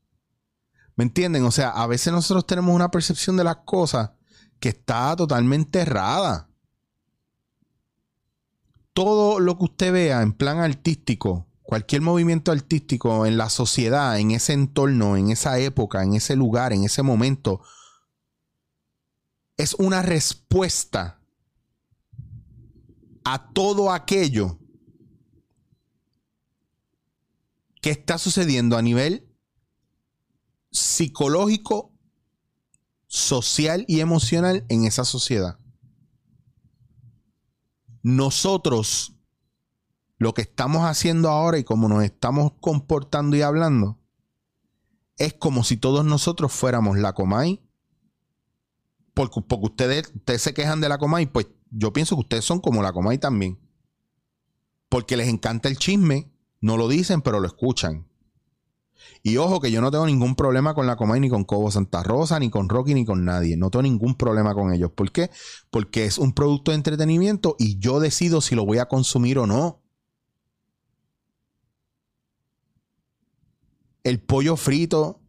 ¿Me 0.94 1.04
entienden? 1.04 1.44
O 1.44 1.50
sea, 1.50 1.70
a 1.70 1.86
veces 1.86 2.12
nosotros 2.12 2.46
tenemos 2.46 2.74
una 2.74 2.90
percepción 2.90 3.36
de 3.36 3.44
las 3.44 3.58
cosas 3.64 4.10
que 4.60 4.70
está 4.70 5.14
totalmente 5.16 5.80
errada. 5.80 6.50
Todo 8.92 9.40
lo 9.40 9.56
que 9.56 9.64
usted 9.64 9.92
vea 9.92 10.22
en 10.22 10.32
plan 10.32 10.58
artístico, 10.58 11.47
cualquier 11.68 12.00
movimiento 12.00 12.50
artístico 12.50 13.26
en 13.26 13.37
la 13.37 13.50
sociedad, 13.50 14.18
en 14.18 14.31
ese 14.31 14.54
entorno, 14.54 15.18
en 15.18 15.31
esa 15.31 15.59
época, 15.59 16.02
en 16.02 16.14
ese 16.14 16.35
lugar, 16.35 16.72
en 16.72 16.83
ese 16.83 17.02
momento, 17.02 17.61
es 19.59 19.74
una 19.74 20.00
respuesta 20.00 21.20
a 23.22 23.52
todo 23.52 23.92
aquello 23.92 24.59
que 27.83 27.90
está 27.90 28.16
sucediendo 28.16 28.78
a 28.78 28.81
nivel 28.81 29.28
psicológico, 30.70 31.92
social 33.09 33.85
y 33.87 34.00
emocional 34.00 34.64
en 34.70 34.87
esa 34.87 35.04
sociedad. 35.04 35.59
Nosotros, 38.02 39.17
lo 40.18 40.35
que 40.35 40.42
estamos 40.42 40.83
haciendo 40.85 41.31
ahora 41.31 41.59
y 41.59 41.64
como 41.64 41.88
nos 41.88 42.04
estamos 42.04 42.52
comportando 42.61 43.37
y 43.37 43.42
hablando, 43.42 43.98
es 45.16 45.35
como 45.35 45.64
si 45.64 45.76
todos 45.76 46.04
nosotros 46.04 46.52
fuéramos 46.52 46.98
la 46.98 47.12
Comay. 47.12 47.62
Porque, 49.14 49.40
porque 49.40 49.66
ustedes, 49.66 50.12
ustedes 50.14 50.42
se 50.42 50.54
quejan 50.54 50.81
de 50.81 50.88
la 50.88 50.98
Comay, 50.98 51.26
pues 51.26 51.48
yo 51.70 51.92
pienso 51.92 52.16
que 52.16 52.20
ustedes 52.20 52.44
son 52.44 52.61
como 52.61 52.83
la 52.83 52.92
Comay 52.92 53.18
también. 53.18 53.59
Porque 54.88 55.16
les 55.16 55.28
encanta 55.28 55.68
el 55.68 55.76
chisme, 55.76 56.33
no 56.61 56.76
lo 56.76 56.88
dicen, 56.88 57.20
pero 57.20 57.40
lo 57.40 57.46
escuchan. 57.46 58.09
Y 59.22 59.37
ojo 59.37 59.61
que 59.61 59.70
yo 59.70 59.81
no 59.81 59.90
tengo 59.90 60.07
ningún 60.07 60.35
problema 60.35 60.74
con 60.74 60.87
la 60.87 60.96
Comay, 60.96 61.20
ni 61.20 61.28
con 61.28 61.44
Cobo 61.44 61.70
Santa 61.70 62.02
Rosa, 62.02 62.38
ni 62.38 62.50
con 62.50 62.68
Rocky, 62.68 62.94
ni 62.94 63.04
con 63.04 63.24
nadie. 63.24 63.57
No 63.57 63.70
tengo 63.70 63.83
ningún 63.83 64.14
problema 64.14 64.54
con 64.54 64.72
ellos. 64.72 64.92
¿Por 64.92 65.12
qué? 65.12 65.31
Porque 65.70 66.04
es 66.04 66.18
un 66.18 66.33
producto 66.33 66.70
de 66.70 66.76
entretenimiento 66.76 67.57
y 67.59 67.78
yo 67.78 68.00
decido 68.00 68.40
si 68.40 68.54
lo 68.54 68.64
voy 68.64 68.78
a 68.78 68.87
consumir 68.87 69.38
o 69.38 69.46
no. 69.46 69.83
El 74.08 74.20
pollo 74.20 74.56
frito 74.56 75.20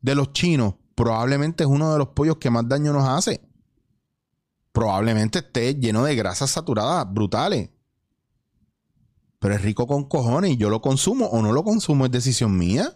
de 0.00 0.14
los 0.14 0.32
chinos 0.32 0.74
probablemente 0.94 1.64
es 1.64 1.68
uno 1.70 1.92
de 1.92 1.98
los 1.98 2.08
pollos 2.08 2.36
que 2.36 2.50
más 2.50 2.68
daño 2.68 2.92
nos 2.92 3.08
hace 3.08 3.46
probablemente 4.76 5.38
esté 5.38 5.74
lleno 5.74 6.04
de 6.04 6.14
grasas 6.14 6.50
saturadas 6.50 7.10
brutales. 7.10 7.70
Pero 9.38 9.54
es 9.54 9.62
rico 9.62 9.86
con 9.86 10.04
cojones 10.04 10.50
y 10.50 10.58
yo 10.58 10.68
lo 10.68 10.82
consumo 10.82 11.24
o 11.28 11.40
no 11.40 11.50
lo 11.50 11.64
consumo, 11.64 12.04
es 12.04 12.10
decisión 12.10 12.58
mía. 12.58 12.94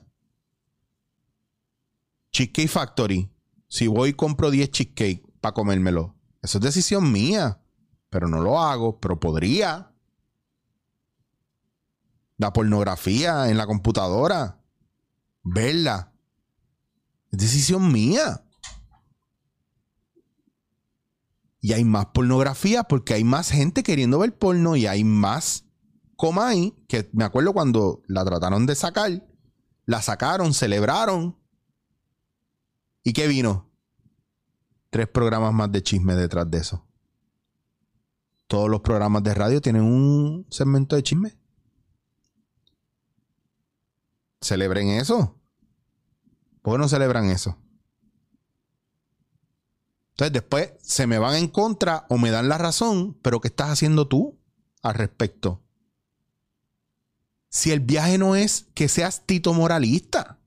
Cheesecake 2.32 2.68
Factory. 2.68 3.32
Si 3.66 3.86
voy 3.86 4.10
y 4.10 4.12
compro 4.12 4.50
10 4.50 4.70
cheesecake 4.70 5.24
para 5.40 5.54
comérmelo, 5.54 6.14
eso 6.42 6.58
es 6.58 6.64
decisión 6.64 7.10
mía. 7.10 7.62
Pero 8.10 8.28
no 8.28 8.42
lo 8.42 8.60
hago, 8.60 9.00
pero 9.00 9.18
podría. 9.18 9.90
La 12.36 12.52
pornografía 12.52 13.48
en 13.48 13.56
la 13.56 13.66
computadora. 13.66 14.59
Verla. 15.42 16.12
Es 17.30 17.38
decisión 17.38 17.92
mía. 17.92 18.44
y 21.60 21.72
hay 21.74 21.84
más 21.84 22.06
pornografía 22.06 22.84
porque 22.84 23.14
hay 23.14 23.24
más 23.24 23.50
gente 23.50 23.82
queriendo 23.82 24.18
ver 24.18 24.36
porno 24.36 24.76
y 24.76 24.86
hay 24.86 25.04
más 25.04 25.66
Comay, 26.16 26.74
que 26.86 27.08
me 27.14 27.24
acuerdo 27.24 27.54
cuando 27.54 28.02
la 28.06 28.24
trataron 28.26 28.66
de 28.66 28.74
sacar, 28.74 29.26
la 29.86 30.02
sacaron, 30.02 30.52
celebraron. 30.52 31.38
¿Y 33.02 33.14
qué 33.14 33.26
vino? 33.26 33.70
Tres 34.90 35.08
programas 35.08 35.54
más 35.54 35.72
de 35.72 35.82
chisme 35.82 36.14
detrás 36.14 36.50
de 36.50 36.58
eso. 36.58 36.86
Todos 38.48 38.68
los 38.68 38.82
programas 38.82 39.22
de 39.22 39.32
radio 39.32 39.62
tienen 39.62 39.82
un 39.82 40.46
segmento 40.50 40.94
de 40.94 41.02
chisme. 41.02 41.38
Celebren 44.40 44.88
eso. 44.88 45.38
¿Por 46.62 46.74
qué 46.74 46.78
no 46.78 46.88
celebran 46.88 47.30
eso? 47.30 47.58
Entonces 50.10 50.32
después 50.32 50.72
se 50.82 51.06
me 51.06 51.18
van 51.18 51.36
en 51.36 51.48
contra 51.48 52.06
o 52.10 52.18
me 52.18 52.30
dan 52.30 52.48
la 52.48 52.58
razón, 52.58 53.14
pero 53.22 53.40
¿qué 53.40 53.48
estás 53.48 53.70
haciendo 53.70 54.06
tú 54.06 54.38
al 54.82 54.94
respecto? 54.94 55.62
Si 57.48 57.70
el 57.72 57.80
viaje 57.80 58.18
no 58.18 58.36
es 58.36 58.66
que 58.74 58.88
seas 58.88 59.26
tito 59.26 59.54
moralista. 59.54 60.38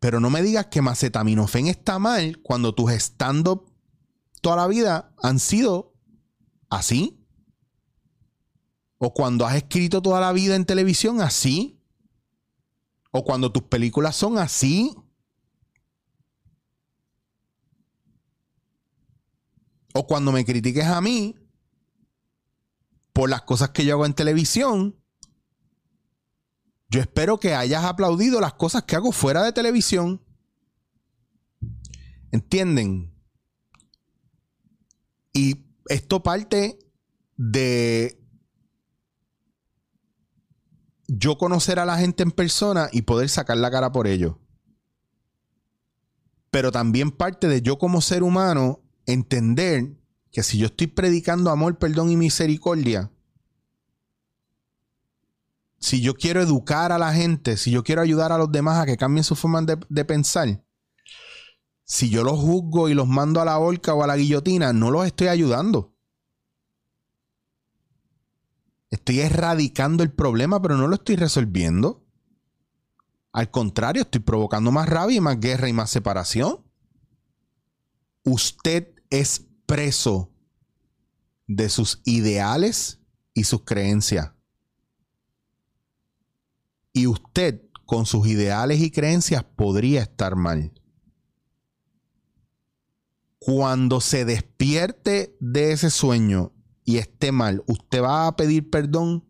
Pero 0.00 0.18
no 0.18 0.30
me 0.30 0.42
digas 0.42 0.66
que 0.66 0.82
macetaminofen 0.82 1.68
está 1.68 1.98
mal 1.98 2.40
cuando 2.42 2.74
tus 2.74 2.90
stand-up 2.90 3.72
toda 4.42 4.56
la 4.56 4.66
vida 4.66 5.14
han 5.22 5.38
sido 5.38 5.94
así. 6.68 7.21
O 9.04 9.12
cuando 9.12 9.44
has 9.44 9.56
escrito 9.56 10.00
toda 10.00 10.20
la 10.20 10.32
vida 10.32 10.54
en 10.54 10.64
televisión 10.64 11.20
así. 11.20 11.80
O 13.10 13.24
cuando 13.24 13.50
tus 13.50 13.64
películas 13.64 14.14
son 14.14 14.38
así. 14.38 14.94
o 19.94 20.06
cuando 20.06 20.32
me 20.32 20.44
critiques 20.44 20.86
a 20.86 21.00
mí 21.00 21.36
por 23.12 23.28
las 23.28 23.42
cosas 23.42 23.70
que 23.70 23.84
yo 23.84 23.94
hago 23.94 24.06
en 24.06 24.14
televisión, 24.14 24.96
yo 26.88 27.00
espero 27.00 27.38
que 27.38 27.54
hayas 27.54 27.84
aplaudido 27.84 28.40
las 28.40 28.54
cosas 28.54 28.84
que 28.84 28.96
hago 28.96 29.12
fuera 29.12 29.42
de 29.42 29.52
televisión. 29.52 30.22
¿Entienden? 32.30 33.14
Y 35.32 35.66
esto 35.86 36.22
parte 36.22 36.78
de 37.36 38.21
yo 41.08 41.38
conocer 41.38 41.78
a 41.78 41.84
la 41.84 41.98
gente 41.98 42.22
en 42.22 42.30
persona 42.30 42.88
y 42.92 43.02
poder 43.02 43.28
sacar 43.28 43.56
la 43.56 43.70
cara 43.70 43.92
por 43.92 44.06
ellos. 44.06 44.36
Pero 46.50 46.70
también 46.70 47.10
parte 47.10 47.48
de 47.48 47.62
yo 47.62 47.78
como 47.78 48.00
ser 48.00 48.22
humano 48.22 48.80
entender 49.06 49.96
que 50.30 50.42
si 50.42 50.58
yo 50.58 50.66
estoy 50.66 50.86
predicando 50.86 51.50
amor, 51.50 51.78
perdón 51.78 52.10
y 52.10 52.16
misericordia, 52.16 53.10
si 55.82 56.00
yo 56.00 56.14
quiero 56.14 56.40
educar 56.40 56.92
a 56.92 56.98
la 56.98 57.12
gente, 57.12 57.56
si 57.56 57.70
yo 57.70 57.82
quiero 57.82 58.02
ayudar 58.02 58.32
a 58.32 58.38
los 58.38 58.50
demás 58.52 58.78
a 58.78 58.86
que 58.86 58.96
cambien 58.96 59.24
su 59.24 59.34
forma 59.34 59.62
de, 59.62 60.04
pensar, 60.04 60.64
si 61.84 62.08
yo 62.08 62.22
los 62.22 62.38
juzgo 62.38 62.88
y 62.88 62.94
los 62.94 63.08
mando 63.08 63.40
a 63.40 63.44
la 63.44 63.58
horca 63.58 63.92
o 63.92 64.04
a 64.04 64.06
la 64.06 64.16
guillotina, 64.16 64.72
no 64.72 64.90
los 64.90 65.04
estoy 65.04 65.26
ayudando. 65.26 65.91
Estoy 68.92 69.20
erradicando 69.20 70.02
el 70.02 70.12
problema, 70.12 70.60
pero 70.60 70.76
no 70.76 70.86
lo 70.86 70.96
estoy 70.96 71.16
resolviendo. 71.16 72.04
Al 73.32 73.50
contrario, 73.50 74.02
estoy 74.02 74.20
provocando 74.20 74.70
más 74.70 74.86
rabia 74.86 75.18
más 75.22 75.40
guerra 75.40 75.66
y 75.70 75.72
más 75.72 75.88
separación. 75.88 76.58
Usted 78.22 78.94
es 79.08 79.46
preso 79.64 80.30
de 81.46 81.70
sus 81.70 82.02
ideales 82.04 83.00
y 83.32 83.44
sus 83.44 83.64
creencias. 83.64 84.32
Y 86.92 87.06
usted 87.06 87.62
con 87.86 88.04
sus 88.04 88.26
ideales 88.26 88.78
y 88.82 88.90
creencias 88.90 89.42
podría 89.42 90.02
estar 90.02 90.36
mal. 90.36 90.70
Cuando 93.38 94.02
se 94.02 94.26
despierte 94.26 95.34
de 95.40 95.72
ese 95.72 95.88
sueño 95.88 96.52
y 96.84 96.98
esté 96.98 97.32
mal, 97.32 97.62
¿usted 97.66 98.02
va 98.02 98.26
a 98.26 98.36
pedir 98.36 98.70
perdón? 98.70 99.24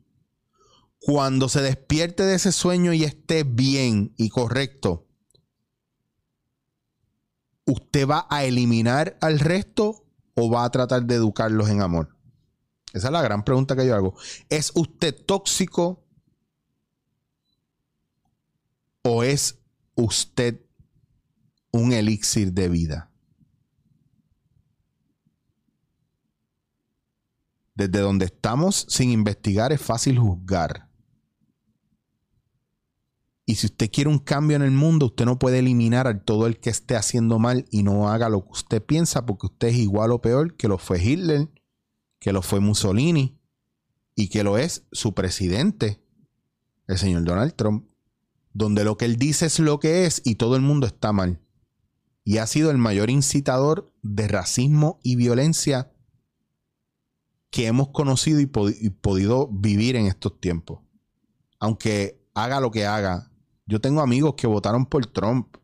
Cuando 1.00 1.48
se 1.48 1.60
despierte 1.60 2.22
de 2.22 2.36
ese 2.36 2.52
sueño 2.52 2.92
y 2.92 3.04
esté 3.04 3.42
bien 3.42 4.14
y 4.16 4.28
correcto, 4.28 5.08
¿usted 7.66 8.06
va 8.08 8.26
a 8.30 8.44
eliminar 8.44 9.18
al 9.20 9.40
resto 9.40 10.06
o 10.34 10.50
va 10.50 10.64
a 10.64 10.70
tratar 10.70 11.04
de 11.04 11.16
educarlos 11.16 11.68
en 11.68 11.82
amor? 11.82 12.16
Esa 12.92 13.08
es 13.08 13.12
la 13.12 13.22
gran 13.22 13.44
pregunta 13.44 13.74
que 13.74 13.86
yo 13.86 13.94
hago. 13.94 14.14
¿Es 14.48 14.70
usted 14.74 15.14
tóxico 15.26 16.04
o 19.02 19.24
es 19.24 19.58
usted 19.94 20.60
un 21.72 21.92
elixir 21.92 22.52
de 22.52 22.68
vida? 22.68 23.12
Desde 27.74 28.00
donde 28.00 28.26
estamos 28.26 28.87
sin 28.88 29.11
investigar 29.11 29.72
es 29.72 29.80
fácil 29.80 30.18
juzgar. 30.18 30.88
Y 33.44 33.56
si 33.56 33.66
usted 33.66 33.90
quiere 33.90 34.08
un 34.08 34.18
cambio 34.18 34.56
en 34.56 34.62
el 34.62 34.70
mundo, 34.70 35.06
usted 35.06 35.24
no 35.24 35.38
puede 35.38 35.58
eliminar 35.58 36.06
a 36.06 36.22
todo 36.22 36.46
el 36.46 36.58
que 36.58 36.70
esté 36.70 36.96
haciendo 36.96 37.38
mal 37.38 37.64
y 37.70 37.82
no 37.82 38.08
haga 38.08 38.28
lo 38.28 38.44
que 38.44 38.52
usted 38.52 38.82
piensa, 38.82 39.26
porque 39.26 39.46
usted 39.46 39.68
es 39.68 39.76
igual 39.76 40.12
o 40.12 40.20
peor 40.20 40.56
que 40.56 40.68
lo 40.68 40.78
fue 40.78 41.02
Hitler, 41.02 41.50
que 42.18 42.32
lo 42.32 42.42
fue 42.42 42.61
Mussolini 42.61 43.37
y 44.14 44.28
que 44.28 44.44
lo 44.44 44.58
es 44.58 44.85
su 44.92 45.14
presidente, 45.14 46.00
el 46.87 46.98
señor 46.98 47.24
Donald 47.24 47.54
Trump, 47.54 47.88
donde 48.52 48.85
lo 48.85 48.96
que 48.96 49.06
él 49.06 49.16
dice 49.16 49.46
es 49.46 49.58
lo 49.58 49.80
que 49.80 50.06
es 50.06 50.22
y 50.24 50.37
todo 50.37 50.56
el 50.56 50.62
mundo 50.62 50.87
está 50.87 51.12
mal. 51.12 51.40
Y 52.24 52.38
ha 52.38 52.46
sido 52.46 52.70
el 52.70 52.78
mayor 52.78 53.11
incitador 53.11 53.92
de 54.02 54.28
racismo 54.28 55.00
y 55.02 55.16
violencia 55.16 55.90
que 57.52 57.66
hemos 57.66 57.90
conocido 57.90 58.40
y, 58.40 58.46
podido 58.46 59.46
vivir 59.46 59.94
en 59.96 60.06
estos 60.06 60.40
tiempos. 60.40 60.80
Aunque 61.60 62.26
haga 62.32 62.60
lo 62.60 62.70
que 62.70 62.86
haga, 62.86 63.30
yo 63.66 63.78
tengo 63.78 64.00
amigos 64.00 64.34
que 64.38 64.46
votaron 64.46 64.86
por 64.86 65.04
Trump 65.04 65.58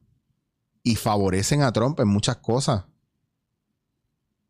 y 0.83 0.96
favorecen 0.96 1.62
a 1.62 1.72
Trump 1.72 1.98
en 1.98 2.09
muchas 2.09 2.37
cosas. 2.37 2.85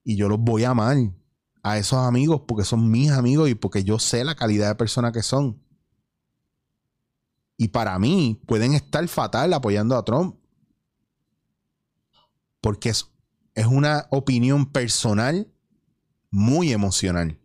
Y 0.03 0.17
yo 0.17 0.29
los 0.29 0.41
voy 0.41 0.65
a 0.65 0.71
amar 0.71 0.97
a 1.63 1.79
esos 1.79 2.01
amigos 2.01 2.43
porque 2.49 2.65
son 2.65 2.91
mis 2.91 3.13
amigos 3.13 3.49
y 3.49 3.55
porque 3.55 3.85
yo 3.85 4.01
sé 4.01 4.25
la 4.25 4.35
calidad 4.35 4.71
de 4.71 4.75
persona 4.75 5.13
que 5.13 5.23
son. 5.23 5.63
Y 7.57 7.69
para 7.69 8.01
mí 8.01 8.43
pueden 8.47 8.75
estar 8.75 9.07
fatal 9.07 9.55
apoyando 9.55 9.97
a 9.97 10.05
Trump. 10.05 10.35
Porque 12.61 12.89
es, 12.89 13.13
es 13.55 13.67
una 13.67 14.09
opinión 14.11 14.67
personal 14.67 15.53
muy 16.31 16.73
emocional. 16.73 17.39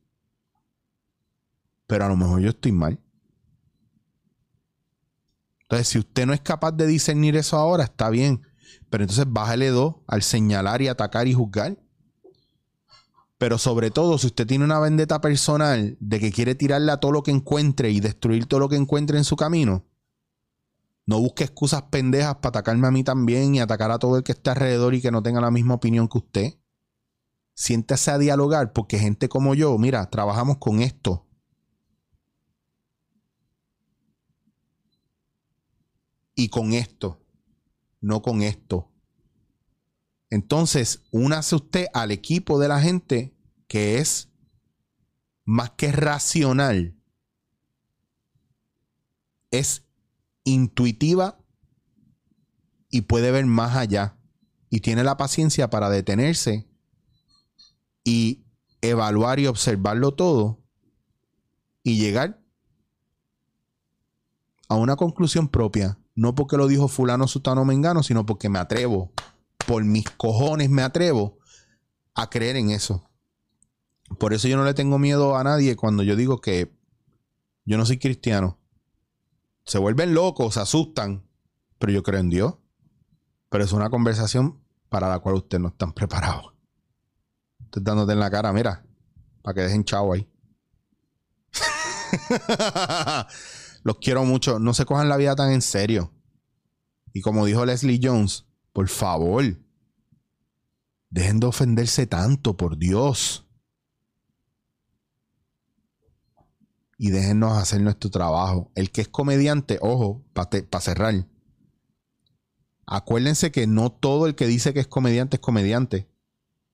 Pero 1.88 2.06
a 2.06 2.10
lo 2.10 2.18
mejor 2.18 2.42
yo 2.42 2.50
estoy 2.50 2.72
mal. 2.72 3.00
Entonces, 5.64 5.88
si 5.88 6.00
usted 6.00 6.26
no 6.26 6.34
es 6.34 6.42
capaz 6.42 6.72
de 6.72 6.88
discernir 6.88 7.36
eso 7.36 7.58
ahora, 7.58 7.86
está 7.86 8.10
bien. 8.10 8.42
Pero 8.90 9.04
entonces 9.04 9.26
bájale 9.28 9.70
dos 9.70 9.96
al 10.08 10.22
señalar 10.22 10.82
y 10.82 10.88
atacar 10.88 11.28
y 11.28 11.34
juzgar. 11.34 11.78
Pero 13.38 13.58
sobre 13.58 13.92
todo, 13.92 14.18
si 14.18 14.28
usted 14.28 14.48
tiene 14.48 14.64
una 14.64 14.80
vendetta 14.80 15.20
personal 15.20 15.98
de 16.00 16.20
que 16.20 16.32
quiere 16.32 16.56
tirarle 16.56 16.92
a 16.92 16.98
todo 16.98 17.12
lo 17.12 17.24
que 17.24 17.32
encuentre 17.32 17.90
y 17.90 18.00
destruir 18.00 18.46
todo 18.46 18.60
lo 18.62 18.70
que 18.70 18.76
encuentre 18.76 19.18
en 19.18 19.24
su 19.24 19.36
camino, 19.36 19.86
no 21.06 21.20
busque 21.20 21.44
excusas 21.44 21.82
pendejas 21.84 22.36
para 22.36 22.50
atacarme 22.50 22.88
a 22.88 22.92
mí 22.92 23.04
también 23.04 23.56
y 23.56 23.60
atacar 23.60 23.92
a 23.92 24.00
todo 24.00 24.18
el 24.18 24.24
que 24.24 24.32
esté 24.32 24.52
alrededor 24.52 24.94
y 24.94 25.02
que 25.02 25.12
no 25.12 25.22
tenga 25.22 25.42
la 25.42 25.52
misma 25.52 25.74
opinión 25.74 26.08
que 26.08 26.20
usted. 26.20 26.54
Siéntese 27.54 28.12
a 28.12 28.18
dialogar 28.18 28.74
porque 28.74 28.98
gente 28.98 29.30
como 29.30 29.54
yo, 29.54 29.78
mira, 29.78 30.10
trabajamos 30.10 30.58
con 30.58 30.82
esto. 30.82 31.28
Y 36.36 36.50
con 36.50 36.74
esto, 36.74 37.24
no 38.02 38.22
con 38.22 38.42
esto. 38.42 38.92
Entonces, 40.32 41.04
únase 41.12 41.56
usted 41.56 41.86
al 41.94 42.10
equipo 42.10 42.60
de 42.60 42.68
la 42.68 42.82
gente 42.82 43.38
que 43.68 44.00
es 44.00 44.30
más 45.46 45.72
que 45.72 45.92
racional, 45.92 46.98
es 49.52 49.86
intuitiva 50.44 51.40
y 52.90 53.02
puede 53.02 53.32
ver 53.32 53.46
más 53.46 53.76
allá 53.76 54.18
y 54.70 54.80
tiene 54.80 55.04
la 55.04 55.18
paciencia 55.18 55.70
para 55.70 55.90
detenerse 55.90 56.68
y 58.04 58.44
evaluar 58.82 59.40
y 59.40 59.48
observarlo 59.48 60.14
todo 60.14 60.60
y 61.84 61.98
llegar 61.98 62.42
a 64.68 64.76
una 64.76 64.96
conclusión 64.96 65.48
propia, 65.48 65.98
no 66.16 66.36
porque 66.36 66.58
lo 66.58 66.68
dijo 66.68 66.88
fulano, 66.88 67.28
sutano, 67.28 67.66
mengano, 67.66 68.04
sino 68.04 68.26
porque 68.26 68.50
me 68.50 68.60
atrevo 68.60 69.12
por 69.66 69.84
mis 69.84 70.10
cojones 70.10 70.70
me 70.70 70.82
atrevo 70.82 71.38
a 72.16 72.30
creer 72.30 72.56
en 72.58 72.70
eso. 72.70 73.10
Por 74.20 74.34
eso 74.34 74.48
yo 74.48 74.58
no 74.58 74.64
le 74.64 74.74
tengo 74.74 75.00
miedo 75.00 75.36
a 75.36 75.44
nadie 75.44 75.76
cuando 75.76 76.04
yo 76.04 76.16
digo 76.16 76.42
que 76.42 76.76
yo 77.66 77.78
no 77.78 77.86
soy 77.86 77.98
cristiano. 77.98 78.60
Se 79.66 79.80
vuelven 79.80 80.14
locos, 80.14 80.56
se 80.56 80.60
asustan, 80.60 81.26
pero 81.80 81.94
yo 81.94 82.04
creo 82.04 82.20
en 82.20 82.30
Dios. 82.30 82.56
Pero 83.50 83.64
es 83.64 83.72
una 83.72 83.90
conversación 83.90 84.62
para 84.90 85.10
la 85.10 85.20
cual 85.20 85.36
ustedes 85.36 85.62
no 85.62 85.70
están 85.70 85.94
preparados. 85.94 86.53
Estoy 87.74 87.86
dándote 87.86 88.14
en 88.14 88.20
la 88.20 88.30
cara, 88.30 88.54
mira, 88.54 88.86
para 89.42 89.56
que 89.56 89.62
dejen 89.62 89.84
chavo 89.84 90.14
ahí. 90.14 90.30
Los 93.84 93.98
quiero 93.98 94.26
mucho. 94.26 94.60
No 94.60 94.76
se 94.76 94.86
cojan 94.86 95.10
la 95.10 95.18
vida 95.18 95.36
tan 95.36 95.52
en 95.52 95.64
serio. 95.64 96.14
Y 97.14 97.22
como 97.22 97.48
dijo 97.48 97.66
Leslie 97.66 98.00
Jones, 98.00 98.46
por 98.74 98.88
favor. 98.90 99.60
Dejen 101.10 101.40
de 101.40 101.48
ofenderse 101.48 102.06
tanto, 102.06 102.56
por 102.56 102.78
Dios. 102.78 103.48
Y 107.00 107.10
déjennos 107.10 107.58
hacer 107.58 107.82
nuestro 107.82 108.12
trabajo. 108.12 108.72
El 108.76 108.92
que 108.92 109.02
es 109.02 109.08
comediante, 109.08 109.80
ojo, 109.82 110.24
para 110.34 110.80
cerrar. 110.80 111.28
Acuérdense 112.86 113.52
que 113.52 113.66
no 113.66 113.92
todo 113.92 114.28
el 114.28 114.36
que 114.36 114.46
dice 114.46 114.76
que 114.76 114.82
es 114.82 114.88
comediante 114.88 115.38
es 115.38 115.42
comediante. 115.42 116.13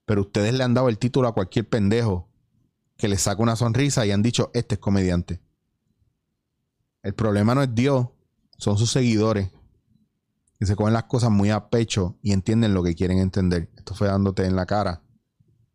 Pero 0.10 0.22
ustedes 0.22 0.56
le 0.56 0.64
han 0.64 0.74
dado 0.74 0.90
el 0.90 0.98
título 0.98 1.28
a 1.28 1.36
cualquier 1.36 1.70
pendejo 1.70 2.28
que 2.98 3.08
le 3.08 3.20
saca 3.20 3.44
una 3.44 3.56
sonrisa 3.56 4.08
y 4.08 4.12
han 4.12 4.24
dicho, 4.24 4.50
este 4.56 4.74
es 4.74 4.80
comediante. 4.82 5.40
El 7.04 7.14
problema 7.14 7.54
no 7.54 7.62
es 7.62 7.76
Dios, 7.76 8.08
son 8.58 8.76
sus 8.80 8.90
seguidores 8.90 9.52
que 10.58 10.66
se 10.66 10.76
cogen 10.76 10.94
las 10.94 11.04
cosas 11.04 11.30
muy 11.30 11.52
a 11.52 11.70
pecho 11.70 12.18
y 12.24 12.32
entienden 12.32 12.74
lo 12.74 12.82
que 12.82 12.96
quieren 12.96 13.20
entender. 13.20 13.70
Esto 13.78 13.94
fue 13.94 14.08
dándote 14.08 14.46
en 14.46 14.56
la 14.56 14.66
cara. 14.66 15.04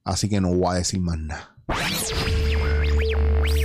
Así 0.03 0.29
que 0.29 0.40
no 0.40 0.53
voy 0.53 0.66
a 0.66 0.79
decir 0.79 0.99
más 0.99 1.16
nada. 1.16 1.57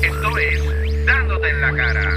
Esto 0.03 0.37
es 0.37 1.05
dándote 1.07 1.49
en 1.49 1.61
la 1.61 1.75
cara. 1.75 2.08